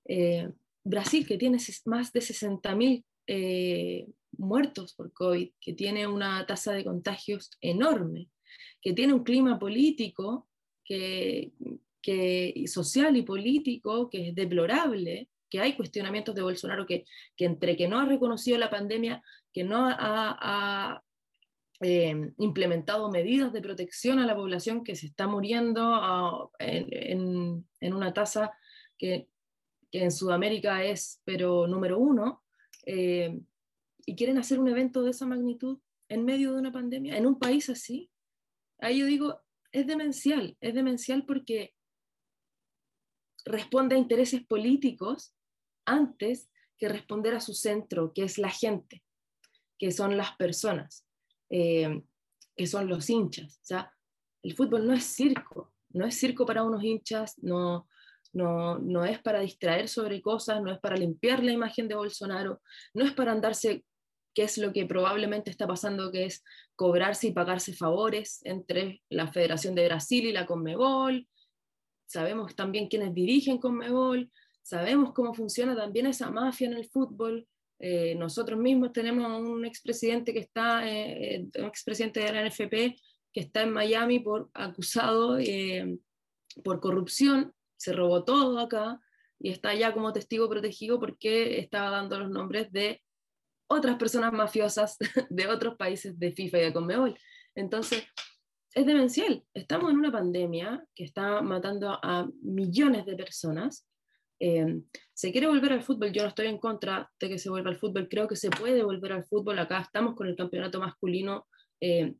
Eh, 0.07 0.49
Brasil, 0.83 1.27
que 1.27 1.37
tiene 1.37 1.57
más 1.85 2.13
de 2.13 2.21
60.000 2.21 3.03
eh, 3.27 4.07
muertos 4.37 4.93
por 4.93 5.11
COVID, 5.11 5.51
que 5.59 5.73
tiene 5.73 6.07
una 6.07 6.45
tasa 6.45 6.71
de 6.71 6.85
contagios 6.85 7.51
enorme, 7.59 8.29
que 8.81 8.93
tiene 8.93 9.13
un 9.13 9.23
clima 9.23 9.59
político 9.59 10.47
que, 10.85 11.51
que, 12.01 12.63
social 12.67 13.17
y 13.17 13.23
político 13.23 14.09
que 14.09 14.29
es 14.29 14.35
deplorable, 14.35 15.29
que 15.49 15.59
hay 15.59 15.75
cuestionamientos 15.75 16.35
de 16.35 16.41
Bolsonaro 16.41 16.85
que, 16.85 17.05
entre 17.37 17.75
que 17.75 17.87
no 17.87 17.99
ha 17.99 18.05
reconocido 18.05 18.57
la 18.57 18.69
pandemia, 18.69 19.23
que 19.53 19.63
no 19.63 19.87
ha, 19.89 21.03
eh, 21.79 22.31
implementado 22.39 23.11
medidas 23.11 23.53
de 23.53 23.61
protección 23.61 24.17
a 24.19 24.25
la 24.25 24.35
población 24.35 24.83
que 24.83 24.95
se 24.95 25.05
está 25.07 25.27
muriendo 25.27 25.81
ah, 25.83 26.49
en, 26.59 27.63
una 27.81 28.13
tasa 28.13 28.51
que, 28.97 29.27
que, 29.91 30.03
en 30.03 30.11
Sudamérica 30.11 30.83
es, 30.83 31.21
pero 31.23 31.67
número 31.67 31.99
uno, 31.99 32.43
eh, 32.85 33.39
y 34.05 34.15
quieren 34.15 34.37
hacer 34.37 34.59
un 34.59 34.69
evento 34.69 35.03
de 35.03 35.11
esa 35.11 35.27
magnitud 35.27 35.79
en 36.09 36.25
medio 36.25 36.53
de 36.53 36.59
una 36.59 36.71
pandemia, 36.71 37.17
en 37.17 37.27
un 37.27 37.37
país 37.37 37.69
así, 37.69 38.09
ahí 38.79 38.99
yo 38.99 39.05
digo, 39.05 39.41
es 39.71 39.85
demencial, 39.85 40.57
es 40.61 40.73
demencial 40.73 41.25
porque 41.25 41.75
responde 43.47 43.95
a 43.95 43.99
intereses 43.99 44.45
políticos 44.45 45.33
antes 45.85 46.49
que 46.77 46.89
responder 46.89 47.33
a 47.35 47.39
su 47.39 47.53
centro, 47.53 48.13
que 48.13 48.23
es 48.23 48.37
la 48.37 48.49
gente, 48.49 49.03
que 49.79 49.91
son 49.91 50.17
las 50.17 50.35
personas, 50.35 51.05
eh, 51.49 52.03
que 52.55 52.67
son 52.67 52.87
los 52.87 53.09
hinchas. 53.09 53.59
O 53.63 53.65
sea, 53.65 53.93
el 54.43 54.55
fútbol 54.55 54.85
no 54.85 54.93
es 54.93 55.03
circo, 55.05 55.73
no 55.89 56.05
es 56.05 56.19
circo 56.19 56.45
para 56.45 56.63
unos 56.63 56.83
hinchas, 56.83 57.35
no, 57.39 57.87
no, 58.33 58.77
no 58.79 59.05
es 59.05 59.19
para 59.19 59.39
distraer 59.39 59.87
sobre 59.87 60.21
cosas, 60.21 60.61
no 60.61 60.71
es 60.71 60.79
para 60.79 60.97
limpiar 60.97 61.43
la 61.43 61.51
imagen 61.51 61.87
de 61.87 61.95
Bolsonaro, 61.95 62.61
no 62.93 63.05
es 63.05 63.13
para 63.13 63.31
andarse 63.31 63.83
qué 64.33 64.43
es 64.43 64.57
lo 64.59 64.71
que 64.71 64.85
probablemente 64.85 65.49
está 65.49 65.65
pasando, 65.65 66.11
que 66.11 66.25
es 66.25 66.43
cobrarse 66.75 67.27
y 67.27 67.31
pagarse 67.31 67.73
favores 67.73 68.39
entre 68.43 69.01
la 69.09 69.31
Federación 69.31 69.73
de 69.73 69.85
Brasil 69.85 70.25
y 70.25 70.31
la 70.31 70.45
Conmebol. 70.45 71.27
Sabemos 72.07 72.55
también 72.55 72.87
quiénes 72.87 73.13
dirigen 73.13 73.57
Conmebol, 73.57 74.31
sabemos 74.61 75.13
cómo 75.13 75.33
funciona 75.33 75.75
también 75.75 76.07
esa 76.07 76.31
mafia 76.31 76.67
en 76.67 76.73
el 76.73 76.89
fútbol. 76.89 77.47
Eh, 77.79 78.15
nosotros 78.15 78.57
mismos 78.57 78.93
tenemos 78.93 79.47
un 79.47 79.65
expresidente 79.65 80.33
que 80.33 80.39
está, 80.39 80.89
eh, 80.89 81.35
eh, 81.35 81.59
un 81.59 81.65
expresidente 81.65 82.21
de 82.21 82.31
la 82.31 82.41
NFP 82.41 82.95
que 83.31 83.41
está 83.41 83.61
en 83.61 83.71
Miami 83.71 84.19
por 84.19 84.49
acusado 84.53 85.37
por 86.63 86.79
corrupción, 86.79 87.53
se 87.75 87.93
robó 87.93 88.23
todo 88.23 88.57
acá 88.57 88.99
y 89.37 89.51
está 89.51 89.75
ya 89.75 89.93
como 89.93 90.13
testigo 90.13 90.49
protegido 90.49 90.99
porque 90.99 91.59
estaba 91.59 91.91
dando 91.91 92.19
los 92.19 92.31
nombres 92.31 92.71
de 92.71 93.03
otras 93.67 93.97
personas 93.97 94.33
mafiosas 94.33 94.97
de 95.29 95.47
otros 95.47 95.75
países 95.75 96.17
de 96.17 96.31
FIFA 96.31 96.57
y 96.57 96.61
de 96.61 96.73
Conmebol. 96.73 97.19
Entonces, 97.53 98.05
es 98.77 98.85
demencial. 98.85 99.43
Estamos 99.53 99.91
en 99.91 99.97
una 99.97 100.11
pandemia 100.11 100.85
que 100.95 101.03
está 101.03 101.41
matando 101.41 101.99
a 102.01 102.27
millones 102.41 103.05
de 103.05 103.15
personas 103.15 103.87
eh, 104.39 104.81
se 105.13 105.31
quiere 105.31 105.47
volver 105.47 105.73
al 105.73 105.83
fútbol, 105.83 106.11
yo 106.11 106.21
no 106.21 106.29
estoy 106.29 106.47
en 106.47 106.59
contra 106.59 107.11
de 107.19 107.29
que 107.29 107.39
se 107.39 107.49
vuelva 107.49 107.71
al 107.71 107.77
fútbol, 107.77 108.07
creo 108.07 108.27
que 108.27 108.35
se 108.35 108.49
puede 108.49 108.83
volver 108.83 109.13
al 109.13 109.25
fútbol, 109.25 109.57
acá 109.57 109.79
estamos 109.81 110.15
con 110.15 110.27
el 110.27 110.35
campeonato 110.35 110.79
masculino 110.79 111.47
eh, 111.81 112.13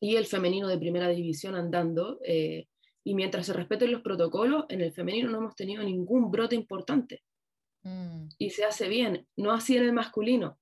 y 0.00 0.16
el 0.16 0.26
femenino 0.26 0.66
de 0.66 0.78
primera 0.78 1.08
división 1.08 1.54
andando, 1.54 2.18
eh, 2.24 2.66
y 3.04 3.14
mientras 3.14 3.46
se 3.46 3.52
respeten 3.52 3.92
los 3.92 4.02
protocolos, 4.02 4.64
en 4.68 4.80
el 4.80 4.92
femenino 4.92 5.30
no 5.30 5.38
hemos 5.38 5.54
tenido 5.54 5.82
ningún 5.82 6.30
brote 6.30 6.56
importante. 6.56 7.22
Mm. 7.82 8.28
Y 8.36 8.50
se 8.50 8.64
hace 8.64 8.88
bien, 8.88 9.26
no 9.36 9.52
así 9.52 9.76
en 9.76 9.84
el 9.84 9.92
masculino. 9.92 10.58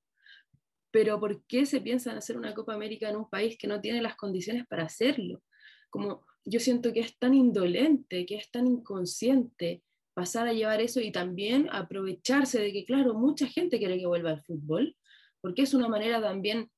Pero 0.91 1.19
¿por 1.19 1.43
qué 1.45 1.65
se 1.65 1.81
piensa 1.81 2.11
en 2.11 2.17
hacer 2.17 2.37
una 2.37 2.53
Copa 2.53 2.73
América 2.73 3.09
en 3.09 3.17
un 3.17 3.29
país 3.29 3.57
que 3.57 3.67
no 3.67 3.79
tiene 3.79 4.01
las 4.01 4.15
condiciones 4.15 4.65
para 4.67 4.83
hacerlo? 4.83 5.41
Como 5.89 6.25
yo 6.45 6.59
siento 6.59 6.93
que 6.93 7.01
es 7.01 7.17
tan 7.17 7.33
indolente, 7.33 8.25
que 8.25 8.35
es 8.35 8.49
tan 8.49 8.67
inconsciente, 8.67 9.83
pasar 10.13 10.47
a 10.47 10.53
llevar 10.53 10.81
eso 10.81 10.99
y 10.99 11.11
también 11.11 11.69
aprovecharse 11.71 12.59
de 12.59 12.73
que, 12.73 12.85
claro, 12.85 13.13
mucha 13.13 13.47
gente 13.47 13.77
quiere 13.77 13.97
que 13.97 14.07
vuelva 14.07 14.31
al 14.31 14.43
fútbol, 14.43 14.95
porque 15.41 15.61
es 15.61 15.73
una 15.73 15.87
manera 15.87 16.21
también 16.21 16.69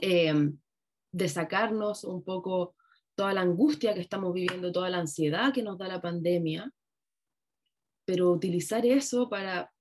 eh, 0.00 0.52
de 1.12 1.28
sacarnos 1.28 2.04
un 2.04 2.24
poco 2.24 2.74
toda 3.14 3.34
la 3.34 3.42
angustia 3.42 3.94
que 3.94 4.00
estamos 4.00 4.32
viviendo, 4.32 4.72
toda 4.72 4.88
la 4.88 4.98
ansiedad 4.98 5.52
que 5.52 5.62
nos 5.62 5.78
da 5.78 5.88
la 5.88 6.00
pandemia, 6.00 6.72
pero 8.06 8.30
utilizar 8.30 8.86
eso 8.86 9.28
para, 9.28 9.71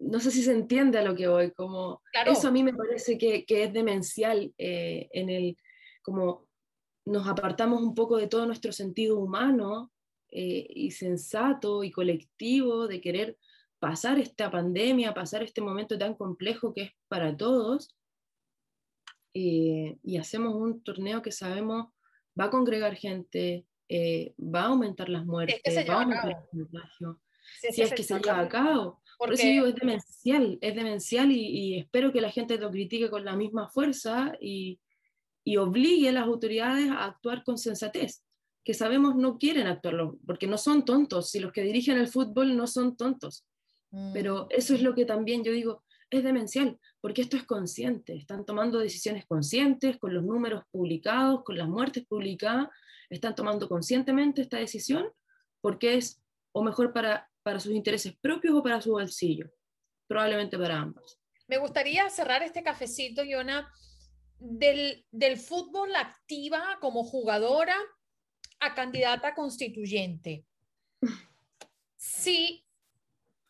no 0.00 0.18
sé 0.18 0.30
si 0.30 0.42
se 0.42 0.52
entiende 0.52 0.98
a 0.98 1.04
lo 1.04 1.14
que 1.14 1.28
voy, 1.28 1.52
como 1.52 2.02
eso 2.26 2.48
a 2.48 2.50
mí 2.50 2.62
me 2.62 2.72
parece 2.72 3.18
que, 3.18 3.44
que 3.44 3.64
es 3.64 3.72
demencial 3.72 4.52
eh, 4.56 5.08
en 5.12 5.28
el, 5.28 5.56
como 6.02 6.48
nos 7.04 7.28
apartamos 7.28 7.82
un 7.82 7.94
poco 7.94 8.16
de 8.16 8.26
todo 8.26 8.46
nuestro 8.46 8.72
sentido 8.72 9.18
humano 9.18 9.92
eh, 10.30 10.66
y 10.70 10.90
sensato 10.92 11.84
y 11.84 11.90
colectivo 11.90 12.88
de 12.88 13.00
querer 13.00 13.36
pasar 13.78 14.18
esta 14.18 14.50
pandemia, 14.50 15.14
pasar 15.14 15.42
este 15.42 15.60
momento 15.60 15.98
tan 15.98 16.14
complejo 16.14 16.72
que 16.72 16.82
es 16.82 16.92
para 17.08 17.36
todos, 17.36 17.94
eh, 19.34 19.98
y 20.02 20.16
hacemos 20.16 20.54
un 20.54 20.82
torneo 20.82 21.22
que 21.22 21.30
sabemos 21.30 21.88
va 22.38 22.46
a 22.46 22.50
congregar 22.50 22.96
gente, 22.96 23.66
va 24.38 24.62
a 24.62 24.66
aumentar 24.66 25.08
las 25.08 25.26
muertes, 25.26 25.60
va 25.88 25.94
a 25.94 26.02
aumentar 26.02 26.30
el 26.30 26.64
contagio. 26.64 27.20
Si, 27.60 27.82
es 27.82 27.92
que 27.92 28.02
se 28.02 28.18
lleva 28.18 28.40
a 28.40 28.48
cabo. 28.48 28.99
Por 29.20 29.34
eso 29.34 29.46
digo, 29.46 29.66
es 29.66 29.74
demencial, 29.74 30.58
es 30.62 30.74
demencial 30.74 31.30
y, 31.30 31.46
y, 31.46 31.78
espero 31.78 32.10
que 32.10 32.22
la 32.22 32.30
gente 32.30 32.56
lo 32.56 32.70
critique 32.70 33.10
con 33.10 33.24
la 33.24 33.36
misma 33.36 33.68
fuerza 33.68 34.32
y, 34.40 34.80
y 35.44 35.58
obligue 35.58 36.08
a 36.08 36.12
las 36.12 36.24
autoridades 36.24 36.90
a 36.90 37.04
actuar 37.04 37.44
con 37.44 37.58
sensatez 37.58 38.22
que 38.64 38.74
sabemos 38.74 39.16
no 39.16 39.38
quieren 39.38 39.66
actuarlo, 39.66 40.18
porque 40.26 40.46
no 40.46 40.58
son 40.58 40.84
tontos, 40.84 41.30
si 41.30 41.40
los 41.40 41.52
que 41.52 41.62
dirigen 41.62 41.96
el 41.96 42.08
fútbol 42.08 42.56
no 42.56 42.66
son 42.66 42.96
tontos. 42.96 43.46
Mm. 43.90 44.12
Pero 44.12 44.46
eso 44.50 44.74
es 44.74 44.82
lo 44.82 44.94
que 44.94 45.04
también 45.04 45.44
yo 45.44 45.52
digo, 45.52 45.82
es 46.10 46.22
demencial, 46.22 46.78
porque 47.00 47.22
esto 47.22 47.36
es 47.36 47.44
consciente, 47.44 48.14
están 48.14 48.44
tomando 48.44 48.78
decisiones 48.78 49.24
conscientes, 49.26 49.98
con 49.98 50.12
los 50.12 50.24
números 50.24 50.64
publicados, 50.70 51.42
con 51.44 51.56
las 51.56 51.68
muertes 51.68 52.04
publicadas, 52.06 52.68
están 53.08 53.34
tomando 53.34 53.68
conscientemente 53.68 54.42
esta 54.42 54.58
decisión, 54.58 55.06
porque 55.60 55.94
es 55.96 56.22
o 56.52 56.62
mejor 56.62 56.92
para, 56.92 57.29
para 57.42 57.60
sus 57.60 57.72
intereses 57.72 58.14
propios 58.20 58.54
o 58.54 58.62
para 58.62 58.80
su 58.80 58.92
bolsillo, 58.92 59.50
probablemente 60.06 60.58
para 60.58 60.78
ambos. 60.78 61.18
Me 61.48 61.58
gustaría 61.58 62.08
cerrar 62.10 62.42
este 62.42 62.62
cafecito, 62.62 63.24
Yona, 63.24 63.72
del, 64.38 65.04
del 65.10 65.36
fútbol 65.36 65.94
activa 65.96 66.78
como 66.80 67.04
jugadora 67.04 67.76
a 68.60 68.74
candidata 68.74 69.34
constituyente. 69.34 70.44
Si 71.96 72.64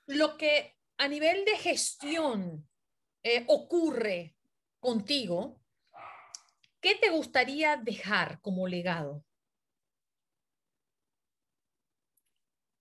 lo 0.07 0.37
que 0.37 0.77
a 0.99 1.09
nivel 1.09 1.45
de 1.45 1.57
gestión 1.57 2.69
eh, 3.23 3.45
ocurre 3.49 4.37
contigo, 4.81 5.61
¿qué 6.81 6.95
te 6.95 7.11
gustaría 7.11 7.77
dejar 7.77 8.41
como 8.41 8.67
legado? 8.67 9.25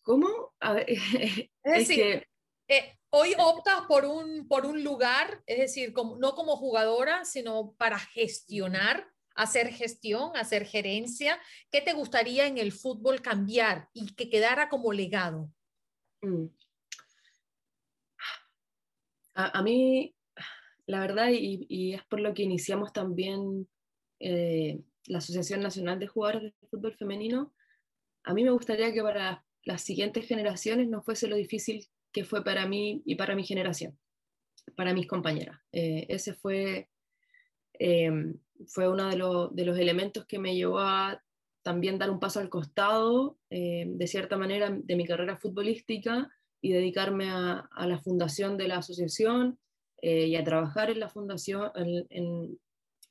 ¿Cómo? 0.10 0.56
es 0.88 1.52
decir, 1.63 2.28
eh, 2.67 2.98
hoy 3.12 3.36
optas 3.38 3.82
por 3.88 4.06
un, 4.06 4.48
por 4.48 4.65
un 4.65 4.84
lugar, 4.84 5.43
es 5.45 5.60
decir, 5.60 5.93
como, 5.93 6.17
no 6.17 6.34
como 6.34 6.56
jugadora, 6.56 7.26
sino 7.26 7.76
para 7.78 8.00
gestionar 8.00 9.06
hacer 9.36 9.72
gestión, 9.72 10.36
hacer 10.36 10.65
gerencia? 10.65 11.39
¿Qué 11.69 11.82
te 11.82 11.93
gustaría 11.93 12.48
en 12.48 12.58
el 12.58 12.72
fútbol 12.72 13.22
cambiar 13.22 13.88
y 13.93 14.15
que 14.15 14.32
quedara 14.32 14.67
como 14.67 14.91
legado? 14.93 15.52
Mm. 16.24 16.48
A, 19.36 19.62
mí, 19.62 20.15
la 20.88 21.02
verdad, 21.02 21.30
y, 21.32 21.93
es 21.93 22.04
por 22.06 22.19
lo 22.19 22.34
que 22.34 22.41
iniciamos 22.41 22.93
también 22.93 23.69
eh, 24.19 24.82
la 25.06 25.19
Asociación 25.19 25.62
Nacional 25.62 26.00
de 26.00 26.08
Jugadores 26.08 26.41
de 26.60 26.67
Fútbol 26.67 26.98
Femenino, 26.98 27.54
a 28.24 28.34
mí 28.34 28.43
me 28.43 28.52
gustaría 28.52 28.91
que 28.91 29.04
para 29.04 29.45
las 29.69 29.82
siguientes 29.84 30.27
generaciones 30.27 30.88
no 30.89 31.03
fuese 31.03 31.27
lo 31.27 31.36
difícil 31.36 31.88
que 32.12 32.25
fue 32.25 32.43
para 32.43 32.65
mí 32.65 33.03
y 33.05 33.15
para 33.15 33.36
mi 33.36 33.43
generación, 33.43 33.97
para 34.75 34.93
mis 34.93 35.05
compañeras. 35.05 35.60
Eh, 35.71 36.08
ese 36.10 36.34
fue 36.34 36.89
eh, 37.77 38.12
fue 38.67 38.89
uno 38.89 39.08
de, 39.10 39.15
de, 39.62 39.65
los 39.65 39.77
elementos 39.77 40.25
que 40.25 40.39
me 40.39 40.55
llevó 40.55 40.79
a 40.79 41.23
también 41.62 41.99
dar 41.99 42.10
un 42.10 42.19
paso 42.19 42.39
al 42.39 42.49
costado, 42.49 43.38
eh, 43.49 43.86
de 43.88 44.08
cierta 44.08 44.38
manera, 44.38 44.69
de 44.71 44.95
mi 44.95 45.05
carrera 45.05 45.38
futbolística 45.38 46.29
y 46.62 46.73
dedicarme 46.73 47.29
a, 47.29 47.69
a 47.71 47.88
la 47.88 47.99
fundación 47.99 48.58
de 48.58 48.67
la 48.67 48.77
asociación 48.77 49.60
eh, 50.01 50.27
y 50.27 50.36
a 50.36 50.43
trabajar 50.43 50.89
en 50.89 50.99
la 50.99 51.10
fundación, 51.10 51.71
en, 51.75 52.60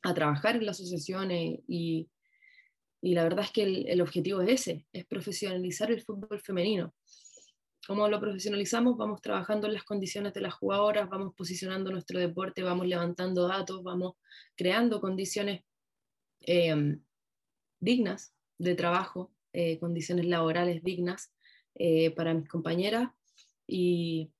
a 0.03 0.13
trabajar 0.13 0.57
en 0.57 0.65
la 0.65 0.73
asociación 0.73 1.31
y, 1.31 2.09
y, 3.01 3.15
la 3.15 3.23
verdad 3.23 3.45
es 3.45 3.53
que 3.53 3.63
el, 3.63 4.01
objetivo 4.01 4.43
es 4.43 4.61
ese, 4.61 4.87
es 4.93 5.07
profesionalizar 5.07 5.91
el 5.91 6.03
fútbol 6.03 6.41
femenino. 6.41 6.95
¿Cómo 7.87 8.09
lo 8.09 8.21
profesionalizamos? 8.21 8.97
Vamos 8.99 9.23
trabajando 9.23 9.67
en 9.67 9.75
las 9.75 9.85
condiciones 9.85 10.35
de 10.35 10.43
las 10.43 10.55
jugadoras, 10.55 11.09
vamos 11.09 11.35
posicionando 11.35 11.91
nuestro 11.91 12.19
deporte, 12.19 12.63
vamos 12.63 12.87
levantando 12.87 13.49
datos, 13.49 13.83
vamos 13.83 14.17
creando 14.57 15.01
condiciones 15.01 15.63
eh, 16.41 16.99
dignas 17.81 18.35
de 18.59 18.75
trabajo, 18.75 19.33
eh, 19.53 19.79
condiciones 19.79 20.27
laborales 20.27 20.83
dignas 20.83 21.33
eh, 21.77 22.11
para 22.11 22.35
mis 22.35 22.49
compañeras 22.49 23.11
y, 23.67 24.33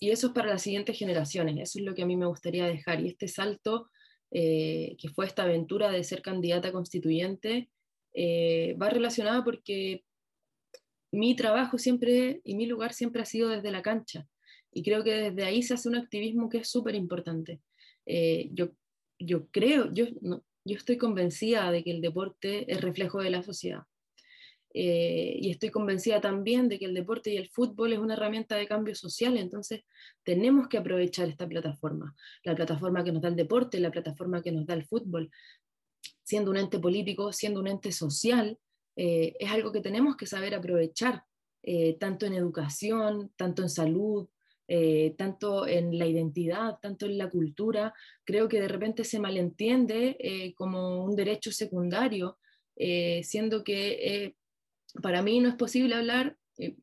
y, 0.00 0.10
eso 0.10 0.28
es 0.28 0.32
para 0.32 0.48
las 0.48 0.62
siguientes 0.62 0.98
generaciones, 0.98 1.56
eso 1.58 1.78
es 1.78 1.84
lo 1.84 1.94
que 1.94 2.02
a 2.02 2.06
mí 2.06 2.16
me 2.16 2.26
gustaría 2.26 2.66
dejar 2.66 3.00
y 3.00 3.08
este 3.08 3.28
salto 3.28 3.90
que 4.28 5.10
fue 5.14 5.24
esta 5.24 5.44
aventura 5.44 5.90
de 5.90 6.04
ser 6.04 6.20
candidata 6.20 6.70
constituyente 6.70 7.70
va 8.16 8.88
relacionada 8.88 9.44
porque 9.44 10.04
mi 11.12 11.34
trabajo 11.36 11.78
siempre 11.78 12.40
y 12.44 12.54
mi 12.54 12.66
lugar 12.66 12.92
siempre 12.92 13.22
ha 13.22 13.26
sido 13.26 13.48
desde 13.48 13.70
la 13.70 13.82
cancha. 13.82 14.26
Y 14.72 14.82
creo 14.82 15.02
que 15.02 15.30
desde 15.30 15.44
ahí 15.44 15.62
se 15.62 15.74
hace 15.74 15.88
un 15.88 15.96
activismo 15.96 16.48
que 16.48 16.58
es 16.58 16.68
súper 16.68 16.94
importante. 16.94 17.60
Eh, 18.04 18.50
yo, 18.52 18.70
yo 19.18 19.46
creo, 19.48 19.92
yo, 19.92 20.06
yo 20.20 20.76
estoy 20.76 20.98
convencida 20.98 21.70
de 21.70 21.82
que 21.82 21.90
el 21.90 22.02
deporte 22.02 22.70
es 22.70 22.80
reflejo 22.80 23.22
de 23.22 23.30
la 23.30 23.42
sociedad. 23.42 23.82
Eh, 24.74 25.38
y 25.40 25.50
estoy 25.50 25.70
convencida 25.70 26.20
también 26.20 26.68
de 26.68 26.78
que 26.78 26.84
el 26.84 26.92
deporte 26.92 27.30
y 27.30 27.38
el 27.38 27.48
fútbol 27.48 27.94
es 27.94 27.98
una 27.98 28.12
herramienta 28.12 28.56
de 28.56 28.66
cambio 28.66 28.94
social, 28.94 29.38
entonces 29.38 29.84
tenemos 30.22 30.68
que 30.68 30.76
aprovechar 30.76 31.30
esta 31.30 31.48
plataforma, 31.48 32.14
la 32.44 32.54
plataforma 32.54 33.02
que 33.02 33.10
nos 33.10 33.22
da 33.22 33.30
el 33.30 33.36
deporte, 33.36 33.80
la 33.80 33.90
plataforma 33.90 34.42
que 34.42 34.52
nos 34.52 34.66
da 34.66 34.74
el 34.74 34.84
fútbol, 34.84 35.30
siendo 36.26 36.50
un 36.50 36.56
ente 36.56 36.80
político, 36.80 37.32
siendo 37.32 37.60
un 37.60 37.68
ente 37.68 37.92
social, 37.92 38.58
eh, 38.96 39.36
es 39.38 39.48
algo 39.48 39.70
que 39.70 39.80
tenemos 39.80 40.16
que 40.16 40.26
saber 40.26 40.56
aprovechar, 40.56 41.22
eh, 41.62 41.96
tanto 42.00 42.26
en 42.26 42.34
educación, 42.34 43.30
tanto 43.36 43.62
en 43.62 43.70
salud, 43.70 44.28
eh, 44.66 45.14
tanto 45.16 45.68
en 45.68 45.96
la 45.96 46.06
identidad, 46.06 46.78
tanto 46.82 47.06
en 47.06 47.16
la 47.16 47.30
cultura. 47.30 47.94
Creo 48.24 48.48
que 48.48 48.60
de 48.60 48.66
repente 48.66 49.04
se 49.04 49.20
malentiende 49.20 50.52
como 50.56 51.04
un 51.04 51.14
derecho 51.14 51.52
secundario, 51.52 52.38
siendo 53.22 53.62
que 53.62 54.34
para 55.00 55.22
mí 55.22 55.38
no 55.38 55.48
es 55.48 55.54
posible 55.54 55.94
hablar, 55.94 56.36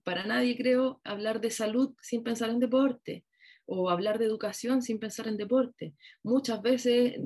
para 0.04 0.24
nadie 0.24 0.56
creo, 0.56 1.02
hablar 1.04 1.42
de 1.42 1.52
salud 1.52 1.94
sin 2.02 2.24
pensar 2.24 2.50
en 2.50 2.60
deporte 2.60 3.26
o 3.66 3.90
hablar 3.90 4.20
de 4.20 4.26
educación 4.26 4.82
sin 4.82 5.00
pensar 5.00 5.28
en 5.28 5.36
deporte. 5.36 5.94
Muchas 6.24 6.62
veces 6.62 7.20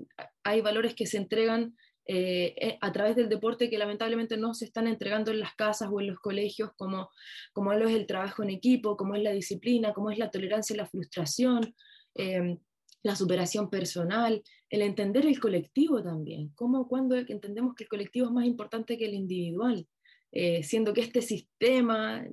hay 0.43 0.61
valores 0.61 0.95
que 0.95 1.05
se 1.05 1.17
entregan 1.17 1.75
eh, 2.09 2.55
eh, 2.55 2.77
a 2.79 2.93
través 2.93 3.17
del 3.17 3.27
deporte 3.27 3.69
que 3.69 3.77
lamentablemente 3.77 4.37
no 4.37 4.53
se 4.53 4.63
están 4.63 4.87
entregando 4.87 5.31
en 5.31 5.41
las 5.41 5.55
casas 5.55 5.89
o 5.91 5.99
en 5.99 6.07
los 6.07 6.19
colegios, 6.19 6.71
como, 6.77 7.09
como 7.51 7.73
es 7.73 7.91
el 7.91 8.07
trabajo 8.07 8.43
en 8.43 8.49
equipo, 8.49 8.95
como 8.95 9.15
es 9.15 9.23
la 9.23 9.31
disciplina, 9.31 9.93
como 9.93 10.09
es 10.09 10.17
la 10.17 10.31
tolerancia 10.31 10.73
y 10.73 10.77
la 10.77 10.85
frustración, 10.85 11.75
em, 12.15 12.59
la 13.03 13.15
superación 13.17 13.69
personal, 13.69 14.41
el 14.69 14.81
entender 14.83 15.25
el 15.25 15.37
colectivo 15.39 16.01
también, 16.01 16.49
como 16.55 16.87
cuando 16.87 17.17
entendemos 17.17 17.75
que 17.75 17.83
el 17.83 17.89
colectivo 17.89 18.27
es 18.27 18.31
más 18.31 18.45
importante 18.45 18.97
que 18.97 19.05
el 19.05 19.13
individual, 19.13 19.85
eh, 20.31 20.63
siendo 20.63 20.93
que 20.93 21.01
este 21.01 21.21
sistema 21.21 22.25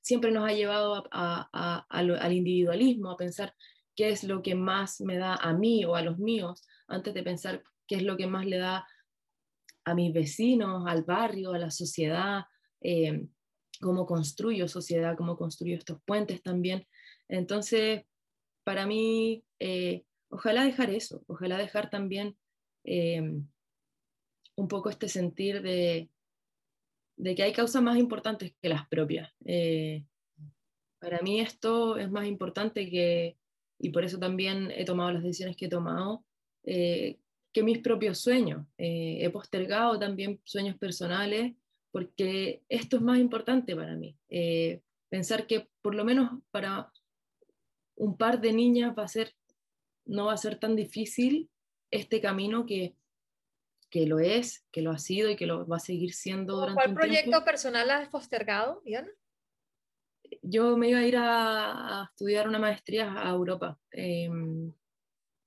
siempre 0.00 0.30
nos 0.30 0.48
ha 0.48 0.54
llevado 0.54 1.04
al 1.10 2.32
individualismo, 2.32 3.10
a 3.10 3.16
pensar 3.16 3.54
qué 3.94 4.08
es 4.10 4.24
lo 4.24 4.42
que 4.42 4.54
más 4.54 5.00
me 5.02 5.18
da 5.18 5.34
a 5.34 5.52
mí 5.52 5.84
o 5.84 5.96
a 5.96 6.02
los 6.02 6.18
míos, 6.18 6.62
antes 6.88 7.12
de 7.12 7.22
pensar 7.22 7.62
qué 7.86 7.96
es 7.96 8.02
lo 8.02 8.16
que 8.16 8.26
más 8.26 8.46
le 8.46 8.58
da 8.58 8.86
a 9.86 9.94
mis 9.94 10.12
vecinos, 10.12 10.84
al 10.86 11.04
barrio, 11.04 11.52
a 11.52 11.58
la 11.58 11.70
sociedad, 11.70 12.44
eh, 12.80 13.26
cómo 13.80 14.04
construyo 14.04 14.66
sociedad, 14.66 15.16
cómo 15.16 15.36
construyo 15.36 15.76
estos 15.76 16.00
puentes 16.04 16.42
también. 16.42 16.86
Entonces, 17.28 18.02
para 18.64 18.84
mí, 18.84 19.44
eh, 19.60 20.04
ojalá 20.28 20.64
dejar 20.64 20.90
eso, 20.90 21.22
ojalá 21.28 21.56
dejar 21.56 21.88
también 21.88 22.36
eh, 22.84 23.22
un 24.56 24.68
poco 24.68 24.90
este 24.90 25.08
sentir 25.08 25.62
de, 25.62 26.10
de, 27.16 27.34
que 27.36 27.44
hay 27.44 27.52
causas 27.52 27.82
más 27.82 27.96
importantes 27.96 28.54
que 28.60 28.68
las 28.68 28.88
propias. 28.88 29.32
para 30.98 31.20
mí 31.20 31.40
esto 31.40 31.96
es 31.96 32.10
más 32.10 32.26
importante 32.26 32.90
que, 32.90 33.36
y 33.78 33.90
por 33.90 34.04
eso 34.04 34.18
también 34.18 34.72
he 34.72 34.84
tomado 34.84 35.12
las 35.12 35.22
decisiones 35.22 35.56
que 35.56 35.66
he 35.66 35.68
tomado, 35.68 36.24
que 37.56 37.62
mis 37.62 37.78
propios 37.78 38.18
sueños. 38.18 38.66
Eh, 38.76 39.16
he 39.22 39.30
postergado 39.30 39.98
también 39.98 40.38
sueños 40.44 40.76
personales 40.76 41.54
porque 41.90 42.60
esto 42.68 42.96
es 42.96 43.02
más 43.02 43.18
importante 43.18 43.74
para 43.74 43.96
mí. 43.96 44.14
Eh, 44.28 44.82
pensar 45.08 45.46
que 45.46 45.66
por 45.80 45.94
lo 45.94 46.04
menos 46.04 46.38
para 46.50 46.92
un 47.94 48.18
par 48.18 48.42
de 48.42 48.52
niñas 48.52 48.94
va 48.94 49.04
a 49.04 49.08
ser, 49.08 49.34
no 50.04 50.26
va 50.26 50.34
a 50.34 50.36
ser 50.36 50.58
tan 50.58 50.76
difícil 50.76 51.48
este 51.90 52.20
camino 52.20 52.66
que, 52.66 52.94
que 53.88 54.06
lo 54.06 54.18
es, 54.18 54.66
que 54.70 54.82
lo 54.82 54.90
ha 54.90 54.98
sido 54.98 55.30
y 55.30 55.36
que 55.36 55.46
lo 55.46 55.66
va 55.66 55.76
a 55.76 55.80
seguir 55.80 56.12
siendo 56.12 56.56
durante 56.56 56.74
¿Cuál 56.74 56.94
proyecto 56.94 57.42
personal 57.42 57.90
has 57.90 58.10
postergado, 58.10 58.82
Diana? 58.84 59.08
Yo 60.42 60.76
me 60.76 60.90
iba 60.90 60.98
a 60.98 61.06
ir 61.06 61.16
a, 61.16 62.02
a 62.02 62.04
estudiar 62.04 62.48
una 62.48 62.58
maestría 62.58 63.14
a 63.16 63.30
Europa. 63.30 63.78
Em, 63.92 64.74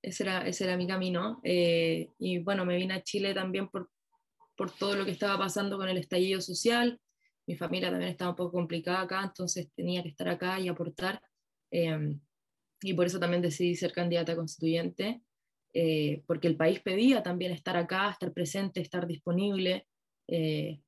ese 0.02 0.24
era, 0.24 0.48
ese 0.48 0.64
era 0.64 0.78
mi 0.78 0.88
camino. 0.88 1.40
Eh, 1.44 2.10
y 2.20 2.40
bueno, 2.40 2.66
me 2.66 2.78
vine 2.78 2.96
a 2.96 3.04
Chile 3.04 3.34
también 3.34 3.70
por, 3.70 3.90
por 4.56 4.72
todo 4.72 4.96
lo 4.96 5.06
que 5.06 5.12
estaba 5.12 5.38
pasando 5.38 5.78
con 5.78 5.90
el 5.90 5.98
estallido 5.98 6.42
social. 6.42 7.00
Mi 7.48 7.56
familia 7.56 7.90
también 7.90 8.12
estaba 8.12 8.32
un 8.32 8.38
poco 8.38 8.52
complicada 8.52 9.02
acá, 9.02 9.24
entonces 9.24 9.70
tenía 9.76 10.04
que 10.04 10.10
estar 10.10 10.30
acá 10.30 10.60
y 10.60 10.68
aportar. 10.68 11.22
Em, 11.72 12.20
y 12.82 12.94
por 12.94 13.06
eso 13.06 13.20
también 13.20 13.42
decidí 13.42 13.76
ser 13.76 13.92
candidata 13.92 14.36
constituyente, 14.36 15.22
eh, 15.74 16.24
porque 16.26 16.48
el 16.48 16.56
país 16.56 16.80
pedía 16.80 17.22
también 17.24 17.52
estar 17.52 17.76
acá, 17.76 18.10
estar 18.12 18.34
presente, 18.34 18.82
estar 18.82 19.06
disponible, 19.08 19.88
eh, 20.28 20.80